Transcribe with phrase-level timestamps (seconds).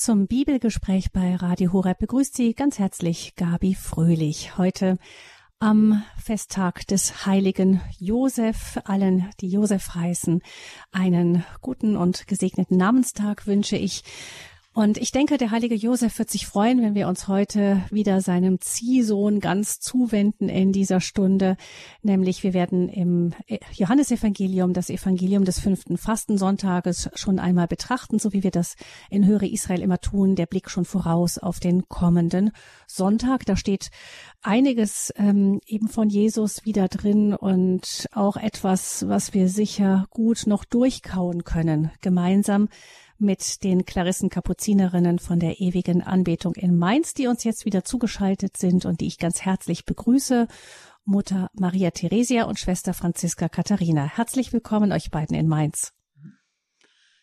[0.00, 4.56] zum Bibelgespräch bei Radio Horeb begrüßt Sie ganz herzlich Gabi Fröhlich.
[4.56, 4.96] Heute
[5.58, 10.40] am Festtag des heiligen Josef, allen, die Josef heißen,
[10.90, 14.02] einen guten und gesegneten Namenstag wünsche ich.
[14.72, 18.60] Und ich denke, der heilige Josef wird sich freuen, wenn wir uns heute wieder seinem
[18.60, 21.56] Ziehsohn ganz zuwenden in dieser Stunde.
[22.02, 23.32] Nämlich wir werden im
[23.72, 28.76] Johannesevangelium, das Evangelium des fünften Fastensonntages schon einmal betrachten, so wie wir das
[29.10, 30.36] in Höre Israel immer tun.
[30.36, 32.52] Der Blick schon voraus auf den kommenden
[32.86, 33.44] Sonntag.
[33.46, 33.90] Da steht
[34.40, 40.64] einiges ähm, eben von Jesus wieder drin und auch etwas, was wir sicher gut noch
[40.64, 42.68] durchkauen können, gemeinsam
[43.20, 48.56] mit den Klarissen Kapuzinerinnen von der ewigen Anbetung in Mainz, die uns jetzt wieder zugeschaltet
[48.56, 50.48] sind und die ich ganz herzlich begrüße.
[51.04, 54.04] Mutter Maria Theresia und Schwester Franziska Katharina.
[54.04, 55.92] Herzlich willkommen euch beiden in Mainz.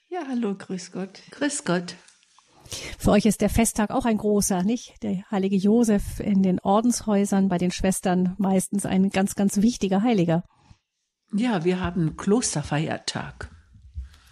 [0.10, 1.22] Ja, hallo, grüß Gott.
[1.32, 1.96] Grüß Gott.
[2.98, 5.02] Für euch ist der Festtag auch ein großer, nicht?
[5.04, 10.44] Der heilige Josef in den Ordenshäusern bei den Schwestern meistens ein ganz, ganz wichtiger Heiliger.
[11.34, 13.57] Ja, wir haben Klosterfeiertag.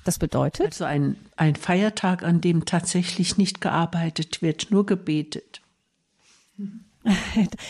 [0.05, 0.67] Das bedeutet?
[0.67, 5.61] Also ein, ein Feiertag, an dem tatsächlich nicht gearbeitet wird, nur gebetet.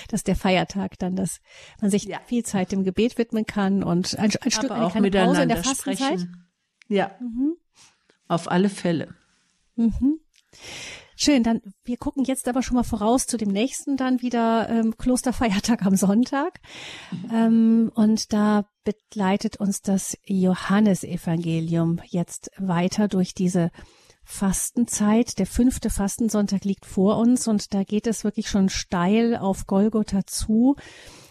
[0.07, 1.41] Das ist der Feiertag dann, dass
[1.81, 2.21] man sich ja.
[2.25, 5.61] viel Zeit dem Gebet widmen kann und ein, ein Stück auch eine Pause in der
[5.61, 6.19] Fastenzeit.
[6.21, 6.47] Sprechen.
[6.87, 7.57] Ja, mhm.
[8.29, 9.13] auf alle Fälle.
[9.75, 10.21] Mhm.
[11.17, 14.97] Schön, dann wir gucken jetzt aber schon mal voraus zu dem nächsten dann wieder ähm,
[14.97, 16.59] Klosterfeiertag am Sonntag.
[17.31, 23.71] Ähm, und da begleitet uns das Johannesevangelium jetzt weiter durch diese
[24.25, 25.39] Fastenzeit.
[25.39, 30.25] Der fünfte Fastensonntag liegt vor uns und da geht es wirklich schon steil auf Golgotha
[30.25, 30.75] zu.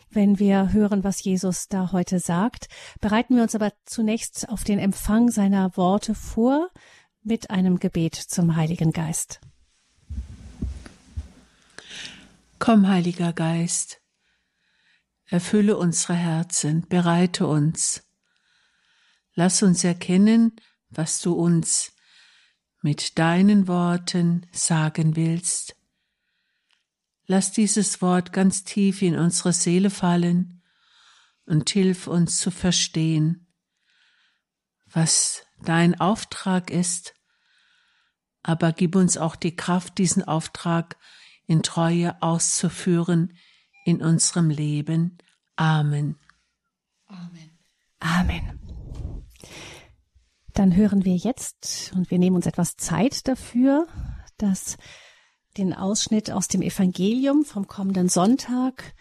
[0.08, 2.68] Wenn wir hören, was Jesus da heute sagt,
[3.00, 6.70] bereiten wir uns aber zunächst auf den Empfang seiner Worte vor
[7.22, 9.40] mit einem Gebet zum Heiligen Geist.
[12.64, 14.00] Komm, Heiliger Geist,
[15.26, 18.08] erfülle unsere Herzen, bereite uns.
[19.34, 20.56] Lass uns erkennen,
[20.88, 21.92] was du uns
[22.80, 25.76] mit deinen Worten sagen willst.
[27.26, 30.62] Lass dieses Wort ganz tief in unsere Seele fallen
[31.44, 33.46] und hilf uns zu verstehen,
[34.86, 37.12] was dein Auftrag ist,
[38.42, 40.96] aber gib uns auch die Kraft, diesen Auftrag
[41.46, 43.32] in Treue auszuführen
[43.84, 45.18] in unserem Leben.
[45.56, 46.16] Amen.
[47.06, 47.58] Amen.
[48.00, 48.60] Amen.
[50.52, 53.86] Dann hören wir jetzt, und wir nehmen uns etwas Zeit dafür,
[54.38, 54.76] dass
[55.56, 58.94] den Ausschnitt aus dem Evangelium vom kommenden Sonntag,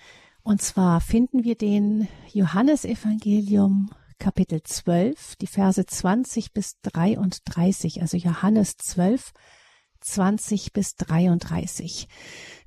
[0.44, 8.78] und zwar finden wir den Johannesevangelium Kapitel 12, die Verse 20 bis 33, also Johannes
[8.78, 9.32] 12,
[10.04, 12.08] 20 bis 33.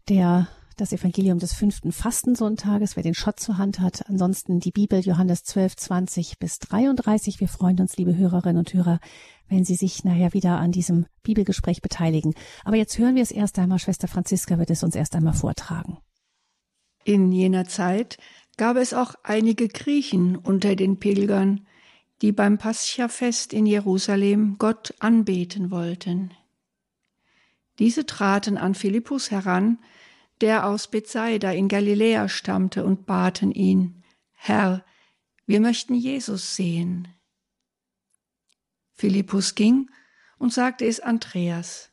[0.08, 4.08] Der das Evangelium des fünften Fastensonntages, wer den Schott zur Hand hat.
[4.08, 7.40] Ansonsten die Bibel Johannes 12, 20 bis 33.
[7.40, 9.00] Wir freuen uns, liebe Hörerinnen und Hörer,
[9.48, 12.34] wenn Sie sich nachher wieder an diesem Bibelgespräch beteiligen.
[12.64, 13.78] Aber jetzt hören wir es erst einmal.
[13.78, 15.98] Schwester Franziska wird es uns erst einmal vortragen.
[17.04, 18.18] In jener Zeit
[18.58, 21.66] gab es auch einige Griechen unter den Pilgern,
[22.20, 26.32] die beim Paschafest in Jerusalem Gott anbeten wollten.
[27.78, 29.78] Diese traten an Philippus heran,
[30.40, 34.84] der aus Bethsaida in Galiläa stammte, und baten ihn, Herr,
[35.46, 37.08] wir möchten Jesus sehen.
[38.92, 39.90] Philippus ging
[40.38, 41.90] und sagte es Andreas.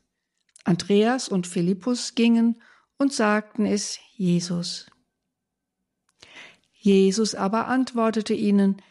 [0.64, 2.62] Andreas und Philippus gingen
[2.98, 4.90] und sagten es Jesus.
[6.72, 8.82] Jesus aber antwortete ihnen,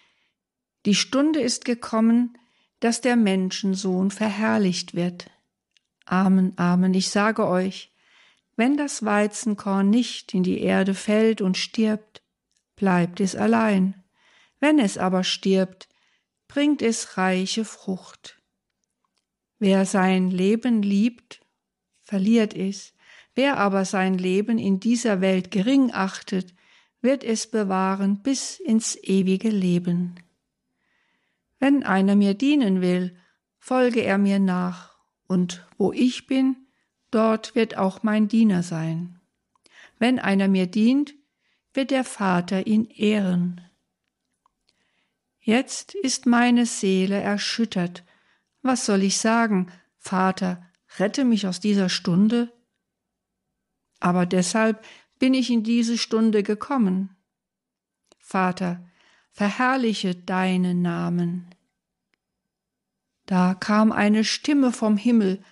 [0.85, 2.39] Die Stunde ist gekommen,
[2.81, 5.31] dass der Menschensohn verherrlicht wird.
[6.07, 7.93] Amen, Amen, ich sage euch,
[8.57, 12.23] wenn das Weizenkorn nicht in die Erde fällt und stirbt,
[12.77, 14.03] bleibt es allein.
[14.61, 15.89] Wenn es aber stirbt,
[16.49, 18.41] bringt es reiche Frucht.
[19.59, 21.41] Wer sein Leben liebt,
[22.03, 22.95] verliert es.
[23.35, 26.55] Wer aber sein Leben in dieser Welt gering achtet,
[27.01, 30.17] wird es bewahren bis ins ewige Leben.
[31.59, 33.17] Wenn einer mir dienen will,
[33.59, 34.92] folge er mir nach
[35.33, 36.57] und wo ich bin,
[37.11, 39.19] dort wird auch mein Diener sein.
[39.99, 41.15] Wenn einer mir dient,
[41.73, 43.63] wird der Vater ihn ehren.
[45.41, 48.05] Jetzt ist meine Seele erschüttert.
[48.61, 49.73] Was soll ich sagen?
[49.97, 52.53] Vater, rette mich aus dieser Stunde?
[54.01, 54.85] Aber deshalb
[55.19, 57.17] bin ich in diese Stunde gekommen.
[58.19, 58.85] Vater,
[59.31, 61.47] verherrliche deinen Namen.
[63.27, 65.43] Da kam eine Stimme vom Himmel.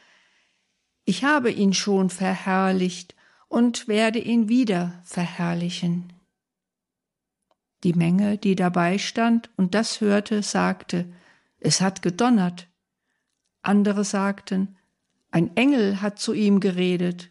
[1.05, 3.15] Ich habe ihn schon verherrlicht
[3.49, 6.13] und werde ihn wieder verherrlichen.
[7.83, 11.13] Die Menge, die dabei stand und das hörte, sagte,
[11.59, 12.69] es hat gedonnert.
[13.63, 14.77] Andere sagten,
[15.31, 17.31] ein Engel hat zu ihm geredet.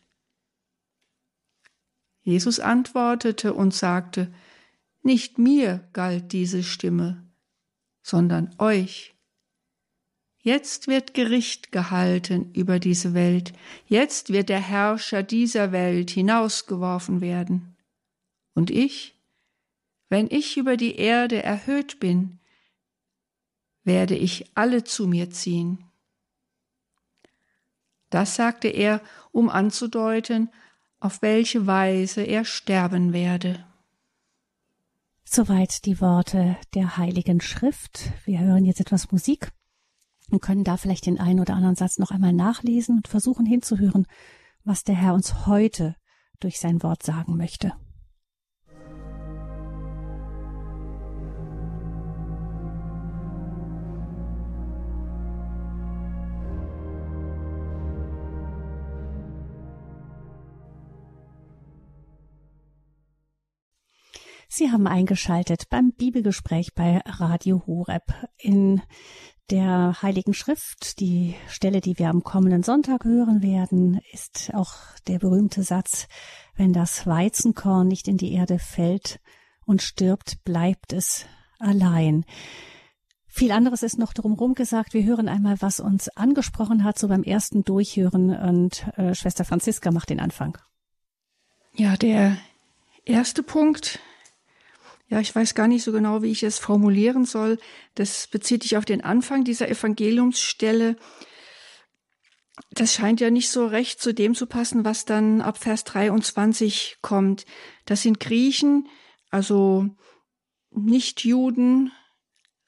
[2.22, 4.34] Jesus antwortete und sagte,
[5.02, 7.28] Nicht mir galt diese Stimme,
[8.02, 9.16] sondern euch.
[10.52, 13.54] Jetzt wird Gericht gehalten über diese Welt,
[13.86, 17.78] jetzt wird der Herrscher dieser Welt hinausgeworfen werden.
[18.56, 19.16] Und ich,
[20.10, 22.40] wenn ich über die Erde erhöht bin,
[23.84, 25.86] werde ich alle zu mir ziehen.
[28.10, 30.50] Das sagte er, um anzudeuten,
[31.00, 33.64] auf welche Weise er sterben werde.
[35.26, 38.10] Soweit die Worte der Heiligen Schrift.
[38.26, 39.52] Wir hören jetzt etwas Musik
[40.32, 44.06] und können da vielleicht den einen oder anderen Satz noch einmal nachlesen und versuchen hinzuhören,
[44.64, 45.96] was der Herr uns heute
[46.40, 47.74] durch sein Wort sagen möchte.
[64.52, 68.02] Sie haben eingeschaltet beim Bibelgespräch bei Radio Horeb
[68.40, 68.82] in
[69.52, 71.00] der Heiligen Schrift.
[71.00, 74.74] Die Stelle, die wir am kommenden Sonntag hören werden, ist auch
[75.08, 76.08] der berühmte Satz,
[76.56, 79.20] wenn das Weizenkorn nicht in die Erde fällt
[79.68, 81.28] und stirbt, bleibt es
[81.60, 82.26] allein.
[83.28, 84.96] Viel anderes ist noch drumherum gesagt.
[84.96, 88.36] Wir hören einmal, was uns angesprochen hat, so beim ersten Durchhören.
[88.36, 90.58] Und äh, Schwester Franziska macht den Anfang.
[91.76, 92.36] Ja, der
[93.06, 94.00] erste Punkt
[95.10, 97.58] ja, ich weiß gar nicht so genau, wie ich es formulieren soll.
[97.96, 100.98] Das bezieht sich auf den Anfang dieser Evangeliumsstelle.
[102.72, 106.98] Das scheint ja nicht so recht zu dem zu passen, was dann ab Vers 23
[107.02, 107.46] kommt.
[107.86, 108.88] Das sind Griechen,
[109.32, 109.88] also
[110.70, 111.92] nicht Juden,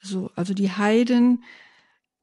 [0.02, 1.44] also, also die Heiden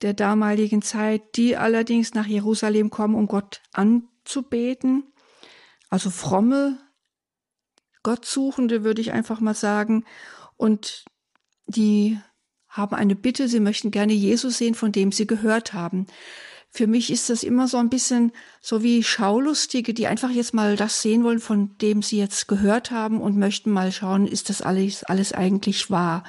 [0.01, 5.13] der damaligen Zeit, die allerdings nach Jerusalem kommen, um Gott anzubeten.
[5.89, 6.77] Also fromme
[8.04, 10.06] Gottsuchende, würde ich einfach mal sagen.
[10.57, 11.06] Und
[11.68, 12.19] die
[12.68, 16.07] haben eine Bitte, sie möchten gerne Jesus sehen, von dem sie gehört haben.
[16.72, 18.31] Für mich ist das immer so ein bisschen
[18.62, 22.92] so wie Schaulustige, die einfach jetzt mal das sehen wollen, von dem sie jetzt gehört
[22.92, 26.24] haben und möchten mal schauen, ist das alles, alles eigentlich wahr.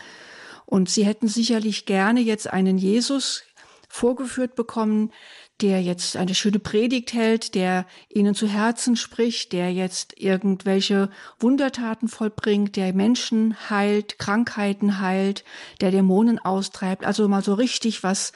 [0.65, 3.43] Und sie hätten sicherlich gerne jetzt einen Jesus
[3.89, 5.13] vorgeführt bekommen,
[5.63, 12.09] der jetzt eine schöne Predigt hält, der ihnen zu Herzen spricht, der jetzt irgendwelche Wundertaten
[12.09, 15.45] vollbringt, der Menschen heilt, Krankheiten heilt,
[15.81, 18.33] der Dämonen austreibt, also mal so richtig was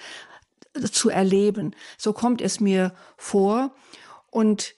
[0.91, 1.75] zu erleben.
[1.97, 3.75] So kommt es mir vor.
[4.31, 4.75] Und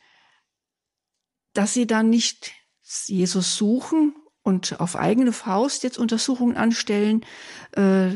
[1.55, 2.53] dass sie dann nicht
[3.07, 7.25] Jesus suchen und auf eigene Faust jetzt Untersuchungen anstellen,
[7.73, 8.11] äh,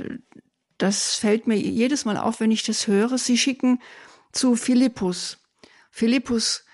[0.79, 3.19] das fällt mir jedes Mal auf, wenn ich das höre.
[3.19, 3.81] Sie schicken
[4.33, 5.39] zu Philippus.
[5.91, 6.65] Philippus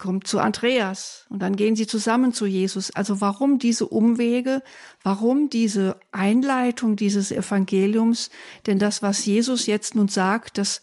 [0.00, 2.90] kommt zu Andreas und dann gehen sie zusammen zu Jesus.
[2.90, 4.62] Also warum diese Umwege?
[5.02, 8.30] Warum diese Einleitung dieses Evangeliums?
[8.66, 10.80] Denn das, was Jesus jetzt nun sagt, das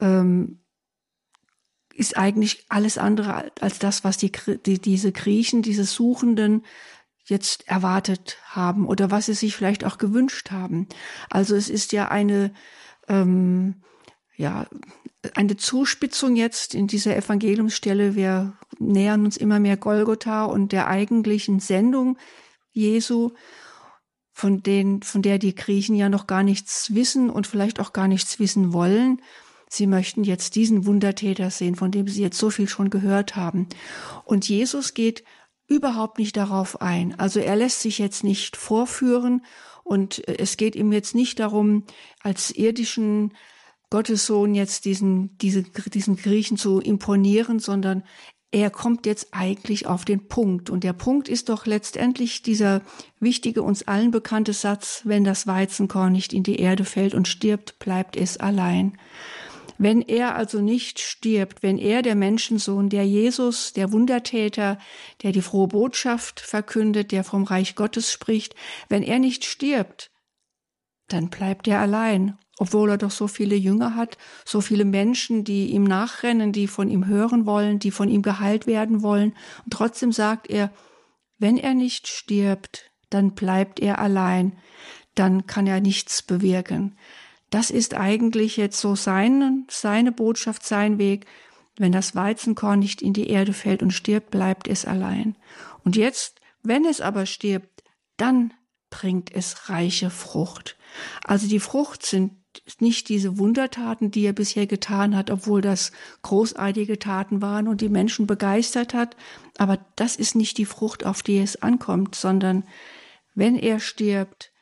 [0.00, 0.60] ähm,
[1.94, 4.32] ist eigentlich alles andere als das, was die,
[4.64, 6.64] die, diese Griechen, diese Suchenden
[7.24, 10.88] jetzt erwartet haben oder was sie sich vielleicht auch gewünscht haben.
[11.28, 12.52] Also es ist ja eine
[13.08, 13.82] ähm,
[14.36, 14.66] ja
[15.34, 18.14] eine Zuspitzung jetzt in dieser Evangeliumsstelle.
[18.14, 22.18] Wir nähern uns immer mehr Golgotha und der eigentlichen Sendung
[22.72, 23.30] Jesu,
[24.36, 28.06] von, den, von der die Griechen ja noch gar nichts wissen und vielleicht auch gar
[28.06, 29.22] nichts wissen wollen.
[29.70, 33.66] Sie möchten jetzt diesen Wundertäter sehen, von dem sie jetzt so viel schon gehört haben.
[34.26, 35.24] Und Jesus geht
[35.66, 37.18] überhaupt nicht darauf ein.
[37.18, 39.42] Also er lässt sich jetzt nicht vorführen
[39.84, 41.84] und es geht ihm jetzt nicht darum,
[42.20, 43.32] als irdischen
[43.90, 48.02] Gottes Sohn jetzt diesen, diese, diesen Griechen zu imponieren, sondern
[48.52, 50.70] er kommt jetzt eigentlich auf den Punkt.
[50.70, 52.82] Und der Punkt ist doch letztendlich dieser
[53.20, 57.78] wichtige, uns allen bekannte Satz, wenn das Weizenkorn nicht in die Erde fällt und stirbt,
[57.78, 58.98] bleibt es allein.
[59.78, 64.78] Wenn er also nicht stirbt, wenn er der Menschensohn, der Jesus, der Wundertäter,
[65.22, 68.54] der die frohe Botschaft verkündet, der vom Reich Gottes spricht,
[68.88, 70.10] wenn er nicht stirbt,
[71.08, 75.70] dann bleibt er allein obwohl er doch so viele Jünger hat, so viele Menschen, die
[75.70, 79.34] ihm nachrennen, die von ihm hören wollen, die von ihm geheilt werden wollen.
[79.64, 80.70] Und trotzdem sagt er,
[81.38, 84.58] wenn er nicht stirbt, dann bleibt er allein,
[85.14, 86.96] dann kann er nichts bewirken.
[87.50, 91.26] Das ist eigentlich jetzt so sein, seine Botschaft, sein Weg.
[91.78, 95.36] Wenn das Weizenkorn nicht in die Erde fällt und stirbt, bleibt es allein.
[95.84, 97.84] Und jetzt, wenn es aber stirbt,
[98.16, 98.52] dann
[98.90, 100.76] bringt es reiche Frucht.
[101.22, 102.32] Also die Frucht sind
[102.80, 107.88] nicht diese Wundertaten, die er bisher getan hat, obwohl das großartige Taten waren und die
[107.88, 109.16] Menschen begeistert hat,
[109.58, 112.64] aber das ist nicht die Frucht, auf die es ankommt, sondern
[113.34, 114.52] wenn er stirbt,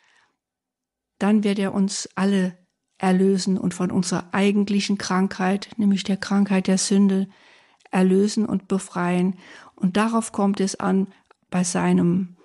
[1.18, 2.56] dann wird er uns alle
[2.98, 7.28] erlösen und von unserer eigentlichen Krankheit, nämlich der Krankheit der Sünde,
[7.90, 9.38] erlösen und befreien.
[9.76, 11.08] Und darauf kommt es an
[11.50, 12.36] bei seinem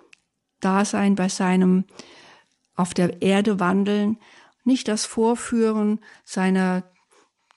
[0.60, 1.84] Dasein, bei seinem
[2.76, 4.18] auf der Erde wandeln,
[4.64, 6.84] nicht das Vorführen seiner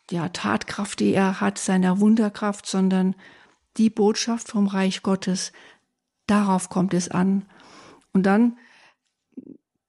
[0.09, 3.15] ja, Tatkraft, die er hat, seiner Wunderkraft, sondern
[3.77, 5.51] die Botschaft vom Reich Gottes.
[6.27, 7.45] Darauf kommt es an.
[8.13, 8.57] Und dann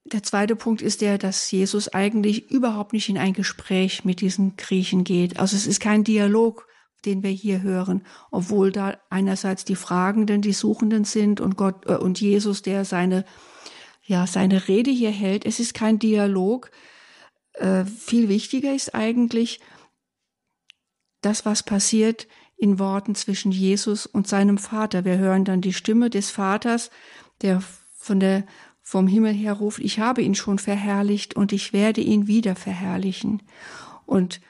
[0.05, 4.57] der zweite Punkt ist der, dass Jesus eigentlich überhaupt nicht in ein Gespräch mit diesen
[4.57, 5.39] Griechen geht.
[5.39, 6.69] Also es ist kein Dialog,
[7.05, 11.97] den wir hier hören, obwohl da einerseits die Fragenden, die Suchenden sind und Gott äh,
[11.97, 13.25] und Jesus, der seine
[14.07, 15.47] ja seine Rede hier hält.
[15.47, 16.71] Es ist kein Dialog.
[17.55, 19.61] Äh, viel wichtiger ist eigentlich
[21.21, 25.05] das, was passiert in Worten zwischen Jesus und seinem Vater.
[25.05, 26.91] Wir hören dann die Stimme des Vaters,
[27.41, 27.63] der
[27.97, 28.45] von der
[28.87, 33.43] vom Himmel her ruft, ich habe ihn schon verherrlicht und ich werde ihn wieder verherrlichen.
[34.05, 34.43] Und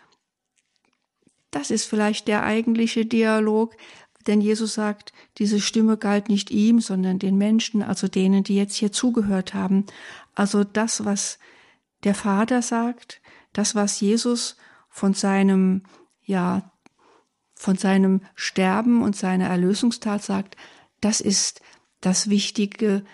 [1.52, 3.76] das ist vielleicht der eigentliche Dialog,
[4.26, 8.74] denn Jesus sagt, diese Stimme galt nicht ihm, sondern den Menschen, also denen, die jetzt
[8.74, 9.86] hier zugehört haben.
[10.34, 11.38] Also das, was
[12.04, 13.20] der Vater sagt,
[13.52, 14.56] das, was Jesus
[14.88, 15.82] von seinem,
[16.24, 16.70] ja,
[17.54, 20.56] von seinem Sterben und seiner Erlösungstat sagt,
[21.00, 21.60] das ist
[22.00, 23.04] das Wichtige,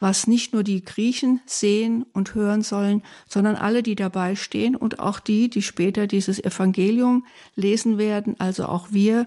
[0.00, 4.98] was nicht nur die Griechen sehen und hören sollen, sondern alle, die dabei stehen und
[4.98, 9.26] auch die, die später dieses Evangelium lesen werden, also auch wir.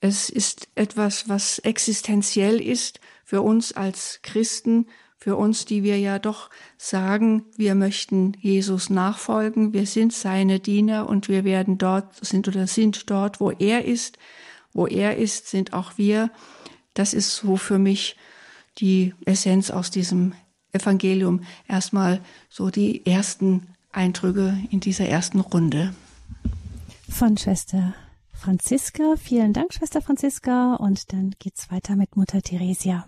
[0.00, 4.86] Es ist etwas, was existenziell ist für uns als Christen,
[5.20, 6.48] für uns, die wir ja doch
[6.78, 12.66] sagen, wir möchten Jesus nachfolgen, wir sind seine Diener und wir werden dort, sind oder
[12.66, 14.18] sind dort, wo er ist,
[14.72, 16.30] wo er ist, sind auch wir.
[16.94, 18.16] Das ist so für mich
[18.78, 20.32] die Essenz aus diesem
[20.72, 21.42] Evangelium.
[21.68, 25.94] Erstmal so die ersten Eindrücke in dieser ersten Runde.
[27.10, 27.94] Von Schwester
[28.32, 29.16] Franziska.
[29.16, 30.76] Vielen Dank, Schwester Franziska.
[30.76, 33.04] Und dann geht's weiter mit Mutter Theresia.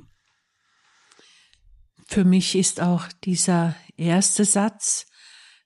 [2.12, 5.06] Für mich ist auch dieser erste Satz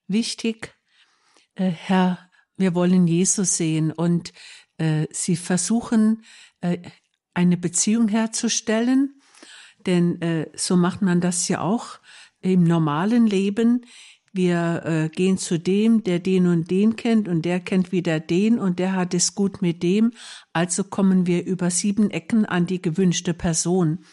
[0.06, 0.74] wichtig.
[1.54, 4.32] Äh, Herr, wir wollen Jesus sehen und
[4.78, 6.24] äh, sie versuchen,
[6.60, 6.78] äh,
[7.34, 9.20] eine Beziehung herzustellen
[9.86, 11.98] denn äh, so macht man das ja auch
[12.40, 13.86] im normalen Leben.
[14.32, 18.58] Wir äh, gehen zu dem, der den und den kennt und der kennt wieder den
[18.58, 20.12] und der hat es gut mit dem.
[20.52, 24.04] Also kommen wir über sieben Ecken an die gewünschte Person.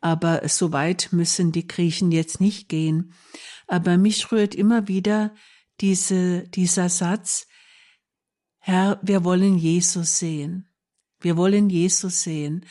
[0.00, 3.12] Aber so weit müssen die Griechen jetzt nicht gehen.
[3.66, 5.34] Aber mich rührt immer wieder
[5.80, 7.46] diese, dieser Satz,
[8.58, 10.68] Herr, wir wollen Jesus sehen.
[11.20, 12.66] Wir wollen Jesus sehen.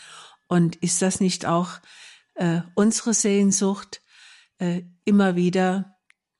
[0.48, 1.80] Und ist das nicht auch
[2.36, 4.02] äh, unsere Sehnsucht
[4.58, 5.96] äh, immer wieder,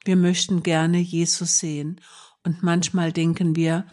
[0.06, 2.02] wir möchten gerne Jesus sehen.
[2.44, 3.86] Und manchmal denken wir,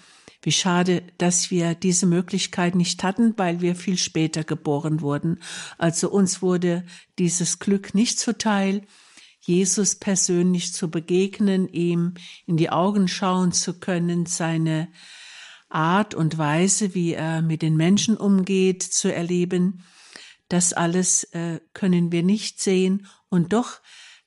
[0.47, 5.41] wie schade, dass wir diese Möglichkeit nicht hatten, weil wir viel später geboren wurden.
[5.77, 6.85] Also uns wurde
[7.19, 8.83] dieses Glück nicht zuteil,
[9.41, 12.15] Jesus persönlich zu begegnen, ihm
[12.47, 14.87] in die Augen schauen zu können, seine
[15.69, 19.83] Art und Weise, wie er mit den Menschen umgeht, zu erleben.
[20.49, 23.81] Das alles äh, können wir nicht sehen und doch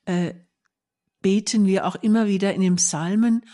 [0.03, 0.33] äh,
[1.21, 3.45] beten wir auch immer wieder in den Psalmen,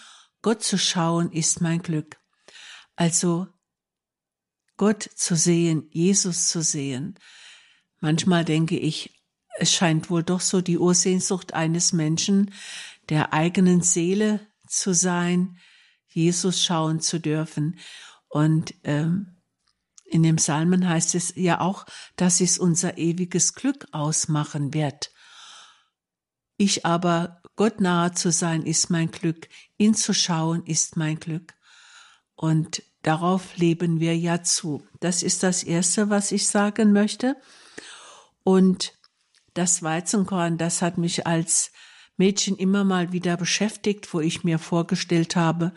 [0.41, 2.17] Gott zu schauen ist mein Glück.
[2.95, 3.47] Also
[4.77, 7.17] Gott zu sehen, Jesus zu sehen.
[7.99, 9.21] Manchmal denke ich,
[9.57, 12.53] es scheint wohl doch so die Ursehnsucht eines Menschen,
[13.09, 15.57] der eigenen Seele zu sein,
[16.07, 17.79] Jesus schauen zu dürfen.
[18.27, 19.37] Und ähm,
[20.05, 21.85] in dem Psalmen heißt es ja auch,
[22.15, 25.11] dass es unser ewiges Glück ausmachen wird.
[26.57, 31.54] Ich aber, Gott nahe zu sein, ist mein Glück, ihn zu schauen, ist mein Glück.
[32.35, 34.85] Und darauf leben wir ja zu.
[34.99, 37.35] Das ist das Erste, was ich sagen möchte.
[38.43, 38.93] Und
[39.53, 41.71] das Weizenkorn, das hat mich als
[42.17, 45.73] Mädchen immer mal wieder beschäftigt, wo ich mir vorgestellt habe,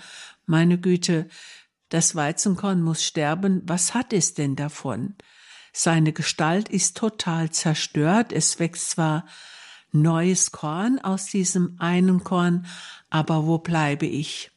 [0.46, 1.28] meine Güte,
[1.88, 5.16] das Weizenkorn muss sterben, was hat es denn davon?
[5.72, 9.26] Seine Gestalt ist total zerstört, es wächst zwar
[9.92, 12.66] neues Korn aus diesem einen Korn,
[13.10, 14.50] aber wo bleibe ich?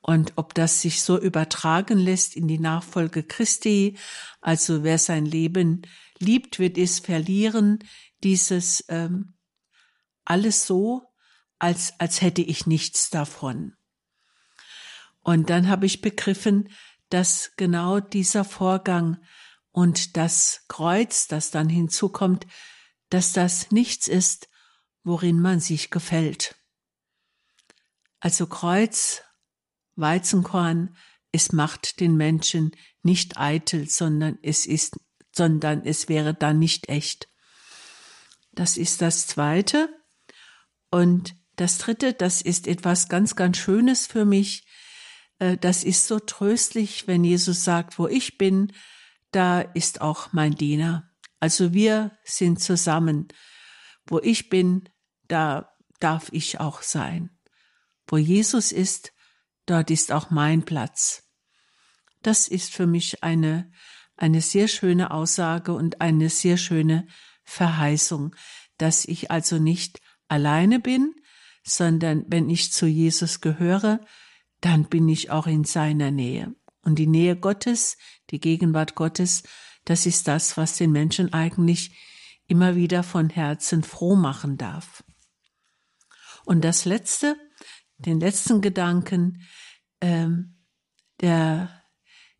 [0.00, 3.98] Und ob das sich so übertragen lässt in die Nachfolge Christi.
[4.40, 5.82] Also wer sein Leben
[6.18, 7.80] liebt, wird es verlieren.
[8.22, 9.34] Dieses ähm,
[10.24, 11.02] alles so,
[11.58, 13.74] als, als hätte ich nichts davon.
[15.20, 16.70] Und dann habe ich begriffen,
[17.10, 19.18] dass genau dieser Vorgang
[19.72, 22.46] und das Kreuz, das dann hinzukommt,
[23.10, 24.48] dass das nichts ist,
[25.02, 26.56] worin man sich gefällt.
[28.20, 29.22] Also Kreuz,
[29.98, 30.96] Weizenkorn,
[31.32, 34.98] es macht den Menschen nicht eitel, sondern es ist,
[35.34, 37.28] sondern es wäre dann nicht echt.
[38.52, 39.88] Das ist das zweite.
[40.90, 44.66] Und das dritte, das ist etwas ganz, ganz Schönes für mich.
[45.38, 48.72] Äh, das ist so tröstlich, wenn Jesus sagt, wo ich bin,
[49.32, 51.10] da ist auch mein Diener.
[51.40, 53.28] Also wir sind zusammen.
[54.06, 54.88] Wo ich bin,
[55.28, 57.30] da darf ich auch sein.
[58.06, 59.12] Wo Jesus ist,
[59.70, 61.24] dort ist auch mein Platz.
[62.22, 63.70] Das ist für mich eine,
[64.16, 67.06] eine sehr schöne Aussage und eine sehr schöne
[67.44, 68.34] Verheißung,
[68.76, 71.14] dass ich also nicht alleine bin,
[71.62, 74.00] sondern wenn ich zu Jesus gehöre,
[74.60, 76.54] dann bin ich auch in seiner Nähe.
[76.82, 77.96] Und die Nähe Gottes,
[78.30, 79.42] die Gegenwart Gottes,
[79.84, 81.96] das ist das, was den Menschen eigentlich
[82.46, 85.04] immer wieder von Herzen froh machen darf.
[86.44, 87.36] Und das letzte,
[87.98, 89.42] den letzten Gedanken,
[90.00, 90.56] ähm,
[91.20, 91.70] der,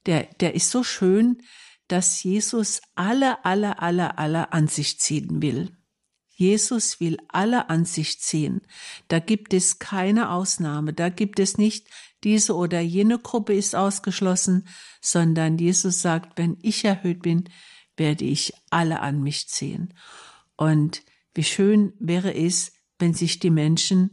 [0.06, 1.42] der, der ist so schön,
[1.88, 5.74] dass Jesus alle, alle, alle, alle an sich ziehen will.
[6.28, 8.60] Jesus will alle an sich ziehen.
[9.08, 10.92] Da gibt es keine Ausnahme.
[10.92, 11.88] Da gibt es nicht
[12.22, 14.68] diese oder jene Gruppe ist ausgeschlossen,
[15.00, 17.48] sondern Jesus sagt, wenn ich erhöht bin,
[17.96, 19.94] werde ich alle an mich ziehen.
[20.56, 21.02] Und
[21.34, 24.12] wie schön wäre es, wenn sich die Menschen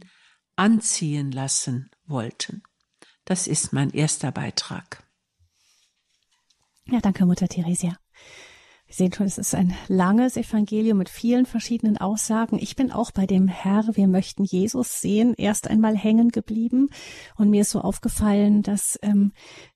[0.56, 2.62] anziehen lassen wollten.
[3.24, 5.02] Das ist mein erster Beitrag.
[6.86, 7.98] Ja, danke, Mutter Theresia.
[8.96, 12.58] Wir sehen schon, es ist ein langes Evangelium mit vielen verschiedenen Aussagen.
[12.58, 16.88] Ich bin auch bei dem Herr, wir möchten Jesus sehen, erst einmal hängen geblieben.
[17.36, 19.32] Und mir ist so aufgefallen, dass ähm,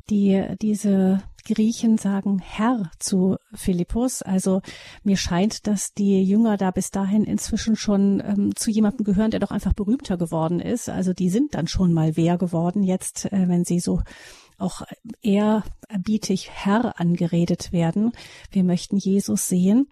[0.09, 4.23] die, diese Griechen sagen Herr zu Philippus.
[4.23, 4.62] Also
[5.05, 9.40] mir scheint, dass die Jünger da bis dahin inzwischen schon ähm, zu jemandem gehören, der
[9.40, 10.88] doch einfach berühmter geworden ist.
[10.88, 14.01] Also die sind dann schon mal wer geworden jetzt, äh, wenn sie so
[14.61, 14.83] auch
[15.23, 18.12] ehrerbietig Herr angeredet werden.
[18.51, 19.88] Wir möchten Jesus sehen.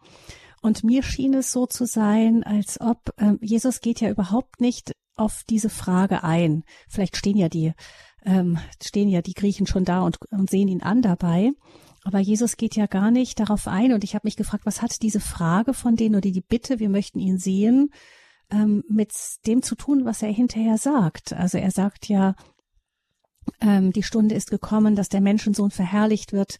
[0.60, 4.92] Und mir schien es so zu sein, als ob äh, Jesus geht ja überhaupt nicht
[5.14, 6.64] auf diese Frage ein.
[6.88, 7.72] Vielleicht stehen ja die
[8.24, 11.52] ähm, stehen ja die Griechen schon da und, und sehen ihn an dabei.
[12.04, 13.92] Aber Jesus geht ja gar nicht darauf ein.
[13.92, 16.88] Und ich habe mich gefragt, was hat diese Frage von denen oder die Bitte, wir
[16.88, 17.90] möchten ihn sehen,
[18.50, 19.12] ähm, mit
[19.46, 21.32] dem zu tun, was er hinterher sagt.
[21.32, 22.34] Also er sagt ja,
[23.60, 26.58] ähm, die Stunde ist gekommen, dass der Menschensohn verherrlicht wird.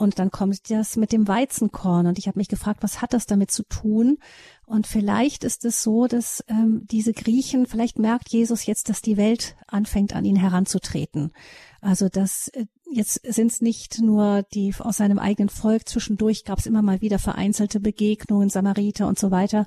[0.00, 2.06] Und dann kommt das mit dem Weizenkorn.
[2.06, 4.16] Und ich habe mich gefragt, was hat das damit zu tun?
[4.64, 9.18] Und vielleicht ist es so, dass ähm, diese Griechen, vielleicht merkt Jesus jetzt, dass die
[9.18, 11.32] Welt anfängt, an ihn heranzutreten.
[11.82, 16.60] Also dass äh, jetzt sind es nicht nur die aus seinem eigenen Volk, zwischendurch gab
[16.60, 19.66] es immer mal wieder vereinzelte Begegnungen, Samariter und so weiter.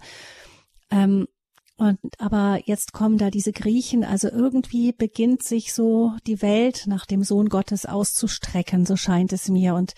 [0.90, 1.28] Ähm,
[1.76, 7.06] und aber jetzt kommen da diese Griechen, also irgendwie beginnt sich so die Welt nach
[7.08, 9.74] dem Sohn Gottes auszustrecken, so scheint es mir.
[9.74, 9.94] Und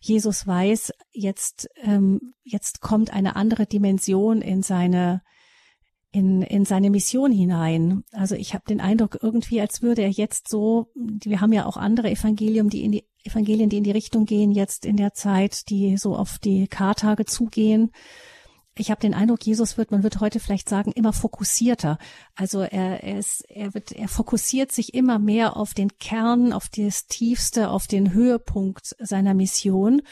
[0.00, 5.22] Jesus weiß, jetzt ähm, jetzt kommt eine andere Dimension in seine
[6.12, 8.02] in, in seine Mission hinein.
[8.10, 11.76] Also ich habe den Eindruck irgendwie, als würde er jetzt so, wir haben ja auch
[11.76, 15.68] andere Evangelium, die in die Evangelien, die in die Richtung gehen, jetzt in der Zeit,
[15.70, 17.92] die so auf die Kartage zugehen
[18.76, 21.98] ich habe den Eindruck, Jesus wird, man wird heute vielleicht sagen, immer fokussierter.
[22.34, 26.68] Also er, er, ist, er, wird, er fokussiert sich immer mehr auf den Kern, auf
[26.68, 30.02] das Tiefste, auf den Höhepunkt seiner Mission.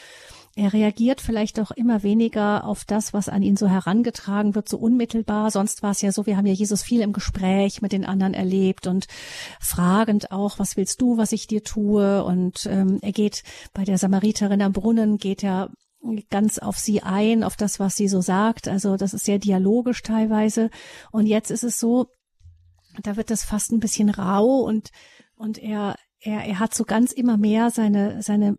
[0.55, 4.77] Er reagiert vielleicht auch immer weniger auf das, was an ihn so herangetragen wird, so
[4.77, 5.51] unmittelbar.
[5.51, 8.33] Sonst war es ja so, wir haben ja Jesus viel im Gespräch mit den anderen
[8.33, 9.07] erlebt und
[9.61, 12.23] fragend auch, was willst du, was ich dir tue?
[12.25, 13.43] Und ähm, er geht
[13.73, 15.69] bei der Samariterin am Brunnen, geht er
[16.29, 18.67] ganz auf sie ein, auf das, was sie so sagt.
[18.67, 20.69] Also das ist sehr dialogisch teilweise.
[21.11, 22.07] Und jetzt ist es so,
[23.03, 24.89] da wird das fast ein bisschen rau und,
[25.35, 28.57] und er, er, er hat so ganz immer mehr seine, seine,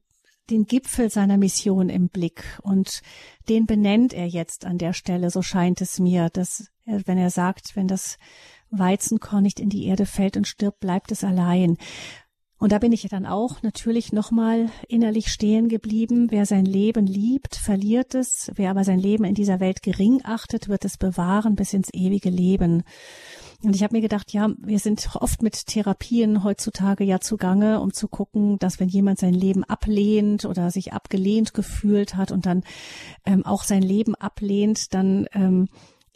[0.50, 3.02] den Gipfel seiner Mission im Blick und
[3.48, 7.76] den benennt er jetzt an der Stelle, so scheint es mir, dass wenn er sagt,
[7.76, 8.18] wenn das
[8.70, 11.76] Weizenkorn nicht in die Erde fällt und stirbt, bleibt es allein.
[12.60, 16.26] Und da bin ich dann auch natürlich nochmal innerlich stehen geblieben.
[16.30, 18.52] Wer sein Leben liebt, verliert es.
[18.54, 22.28] Wer aber sein Leben in dieser Welt gering achtet, wird es bewahren bis ins ewige
[22.28, 22.82] Leben.
[23.62, 27.94] Und ich habe mir gedacht, ja, wir sind oft mit Therapien heutzutage ja zugange, um
[27.94, 32.62] zu gucken, dass wenn jemand sein Leben ablehnt oder sich abgelehnt gefühlt hat und dann
[33.24, 35.68] ähm, auch sein Leben ablehnt, dann ähm,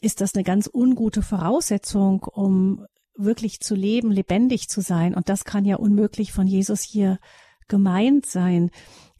[0.02, 2.84] ist das eine ganz ungute Voraussetzung, um
[3.16, 5.14] wirklich zu leben, lebendig zu sein.
[5.14, 7.18] Und das kann ja unmöglich von Jesus hier
[7.68, 8.70] gemeint sein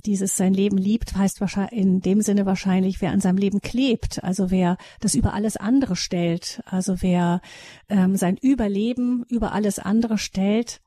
[0.07, 4.23] dieses sein Leben liebt, heißt wahrscheinlich in dem Sinne wahrscheinlich, wer an seinem Leben klebt,
[4.23, 7.41] also wer das über alles andere stellt, also wer
[7.89, 10.81] ähm, sein Überleben über alles andere stellt,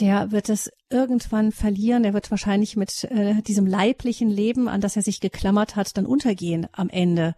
[0.00, 2.04] der wird es irgendwann verlieren.
[2.04, 6.06] Er wird wahrscheinlich mit äh, diesem leiblichen Leben, an das er sich geklammert hat, dann
[6.06, 7.34] untergehen am Ende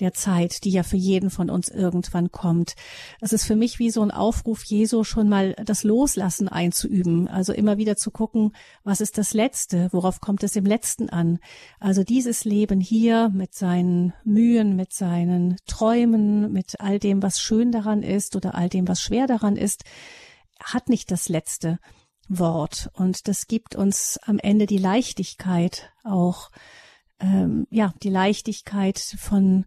[0.00, 2.74] der Zeit, die ja für jeden von uns irgendwann kommt.
[3.20, 7.52] Es ist für mich wie so ein Aufruf Jesu schon mal das Loslassen einzuüben, also
[7.52, 8.52] immer wieder zu gucken,
[8.84, 11.38] was ist das Letzte, worauf kommt es im Letzten an.
[11.80, 17.72] Also dieses Leben hier mit seinen Mühen, mit seinen Träumen, mit all dem, was schön
[17.72, 19.84] daran ist oder all dem, was schwer daran ist,
[20.60, 21.78] hat nicht das letzte
[22.28, 22.90] Wort.
[22.94, 26.50] Und das gibt uns am Ende die Leichtigkeit auch,
[27.20, 29.66] ähm, ja, die Leichtigkeit von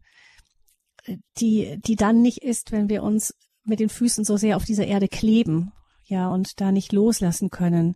[1.38, 4.88] die, die dann nicht ist, wenn wir uns mit den Füßen so sehr auf dieser
[4.88, 5.72] Erde kleben,
[6.06, 7.95] ja, und da nicht loslassen können.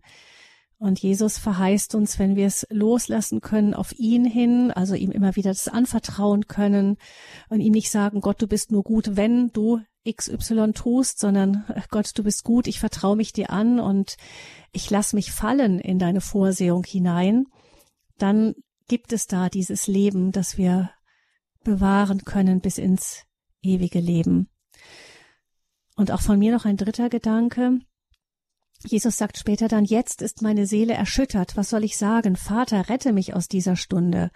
[0.77, 5.35] Und Jesus verheißt uns, wenn wir es loslassen können auf ihn hin, also ihm immer
[5.35, 6.97] wieder das anvertrauen können
[7.47, 12.11] und ihm nicht sagen, Gott, du bist nur gut, wenn du XY tust, sondern Gott,
[12.17, 14.17] du bist gut, ich vertraue mich dir an und
[14.73, 17.45] ich lass mich fallen in deine Vorsehung hinein,
[18.17, 18.53] dann
[18.89, 20.91] gibt es da dieses Leben, das wir
[21.63, 23.23] bewahren können bis ins
[23.61, 24.49] ewige Leben.
[25.95, 27.79] Und auch von mir noch ein dritter Gedanke.
[28.85, 31.55] Jesus sagt später dann, jetzt ist meine Seele erschüttert.
[31.55, 32.35] Was soll ich sagen?
[32.35, 34.29] Vater, rette mich aus dieser Stunde.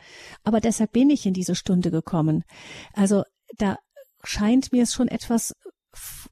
[0.43, 2.43] Aber deshalb bin ich in diese Stunde gekommen.
[2.93, 3.23] Also
[3.57, 3.77] da
[4.23, 5.53] scheint mir es schon etwas,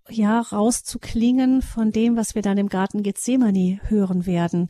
[0.10, 4.70] ja, rauszuklingen von dem, was wir dann im Garten Gethsemane hören werden.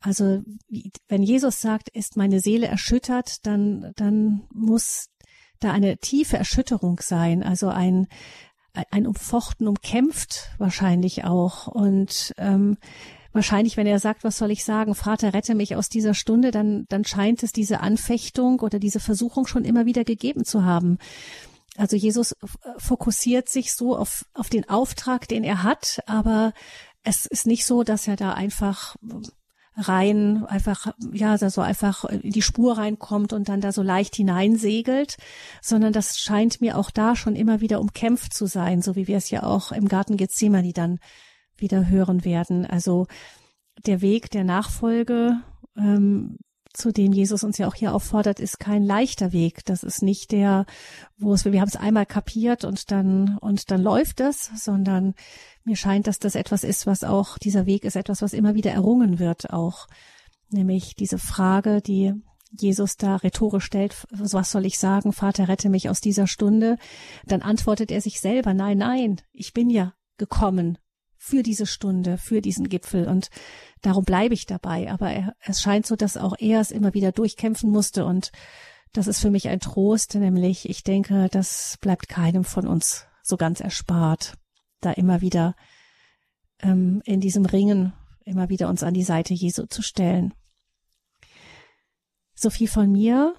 [0.00, 0.42] Also,
[1.08, 5.06] wenn Jesus sagt, ist meine Seele erschüttert, dann, dann muss
[5.60, 8.08] da eine tiefe Erschütterung sein, also ein,
[8.90, 11.66] ein Umfochten, umkämpft wahrscheinlich auch.
[11.66, 12.76] Und ähm,
[13.32, 16.86] wahrscheinlich, wenn er sagt, was soll ich sagen, Vater, rette mich aus dieser Stunde, dann,
[16.88, 20.98] dann scheint es diese Anfechtung oder diese Versuchung schon immer wieder gegeben zu haben.
[21.76, 22.34] Also Jesus
[22.78, 26.52] fokussiert sich so auf, auf den Auftrag, den er hat, aber
[27.02, 28.96] es ist nicht so, dass er da einfach
[29.76, 34.16] rein, einfach, ja, da so einfach in die Spur reinkommt und dann da so leicht
[34.16, 35.16] hineinsegelt,
[35.60, 39.18] sondern das scheint mir auch da schon immer wieder umkämpft zu sein, so wie wir
[39.18, 40.98] es ja auch im Garten Gethsemane dann
[41.56, 42.64] wieder hören werden.
[42.64, 43.06] Also
[43.84, 45.40] der Weg der Nachfolge,
[45.76, 46.38] ähm,
[46.76, 49.64] zu dem Jesus uns ja auch hier auffordert, ist kein leichter Weg.
[49.64, 50.66] Das ist nicht der,
[51.18, 55.14] wo es, wir haben es einmal kapiert und dann, und dann läuft es, sondern
[55.64, 58.72] mir scheint, dass das etwas ist, was auch, dieser Weg ist etwas, was immer wieder
[58.72, 59.88] errungen wird auch.
[60.50, 62.12] Nämlich diese Frage, die
[62.52, 66.78] Jesus da rhetorisch stellt, was soll ich sagen, Vater, rette mich aus dieser Stunde?
[67.26, 70.78] Dann antwortet er sich selber, nein, nein, ich bin ja gekommen
[71.26, 73.30] für diese Stunde, für diesen Gipfel und
[73.82, 74.90] darum bleibe ich dabei.
[74.90, 78.30] Aber er, es scheint so, dass auch er es immer wieder durchkämpfen musste und
[78.92, 83.36] das ist für mich ein Trost, nämlich ich denke, das bleibt keinem von uns so
[83.36, 84.34] ganz erspart,
[84.80, 85.56] da immer wieder
[86.60, 87.92] ähm, in diesem Ringen
[88.24, 90.32] immer wieder uns an die Seite Jesu zu stellen.
[92.34, 93.34] So viel von mir.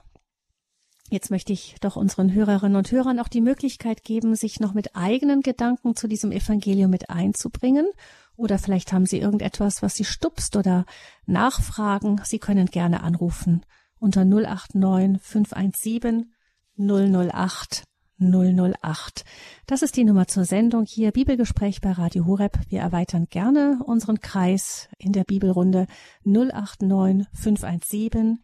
[1.09, 4.95] Jetzt möchte ich doch unseren Hörerinnen und Hörern auch die Möglichkeit geben, sich noch mit
[4.95, 7.87] eigenen Gedanken zu diesem Evangelium mit einzubringen.
[8.35, 10.85] Oder vielleicht haben Sie irgendetwas, was Sie stupst oder
[11.25, 12.19] nachfragen.
[12.25, 13.65] Sie können gerne anrufen
[13.99, 16.33] unter 089 517
[16.77, 17.83] 008
[18.19, 19.23] 008.
[19.65, 22.59] Das ist die Nummer zur Sendung hier Bibelgespräch bei Radio Horeb.
[22.69, 25.87] Wir erweitern gerne unseren Kreis in der Bibelrunde
[26.23, 28.39] 089 517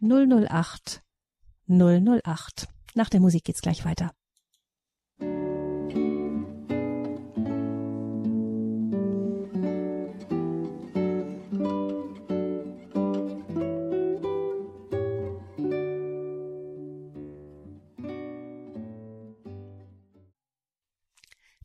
[0.00, 1.02] 008
[1.68, 2.68] 008.
[2.94, 4.12] Nach der Musik geht's gleich weiter.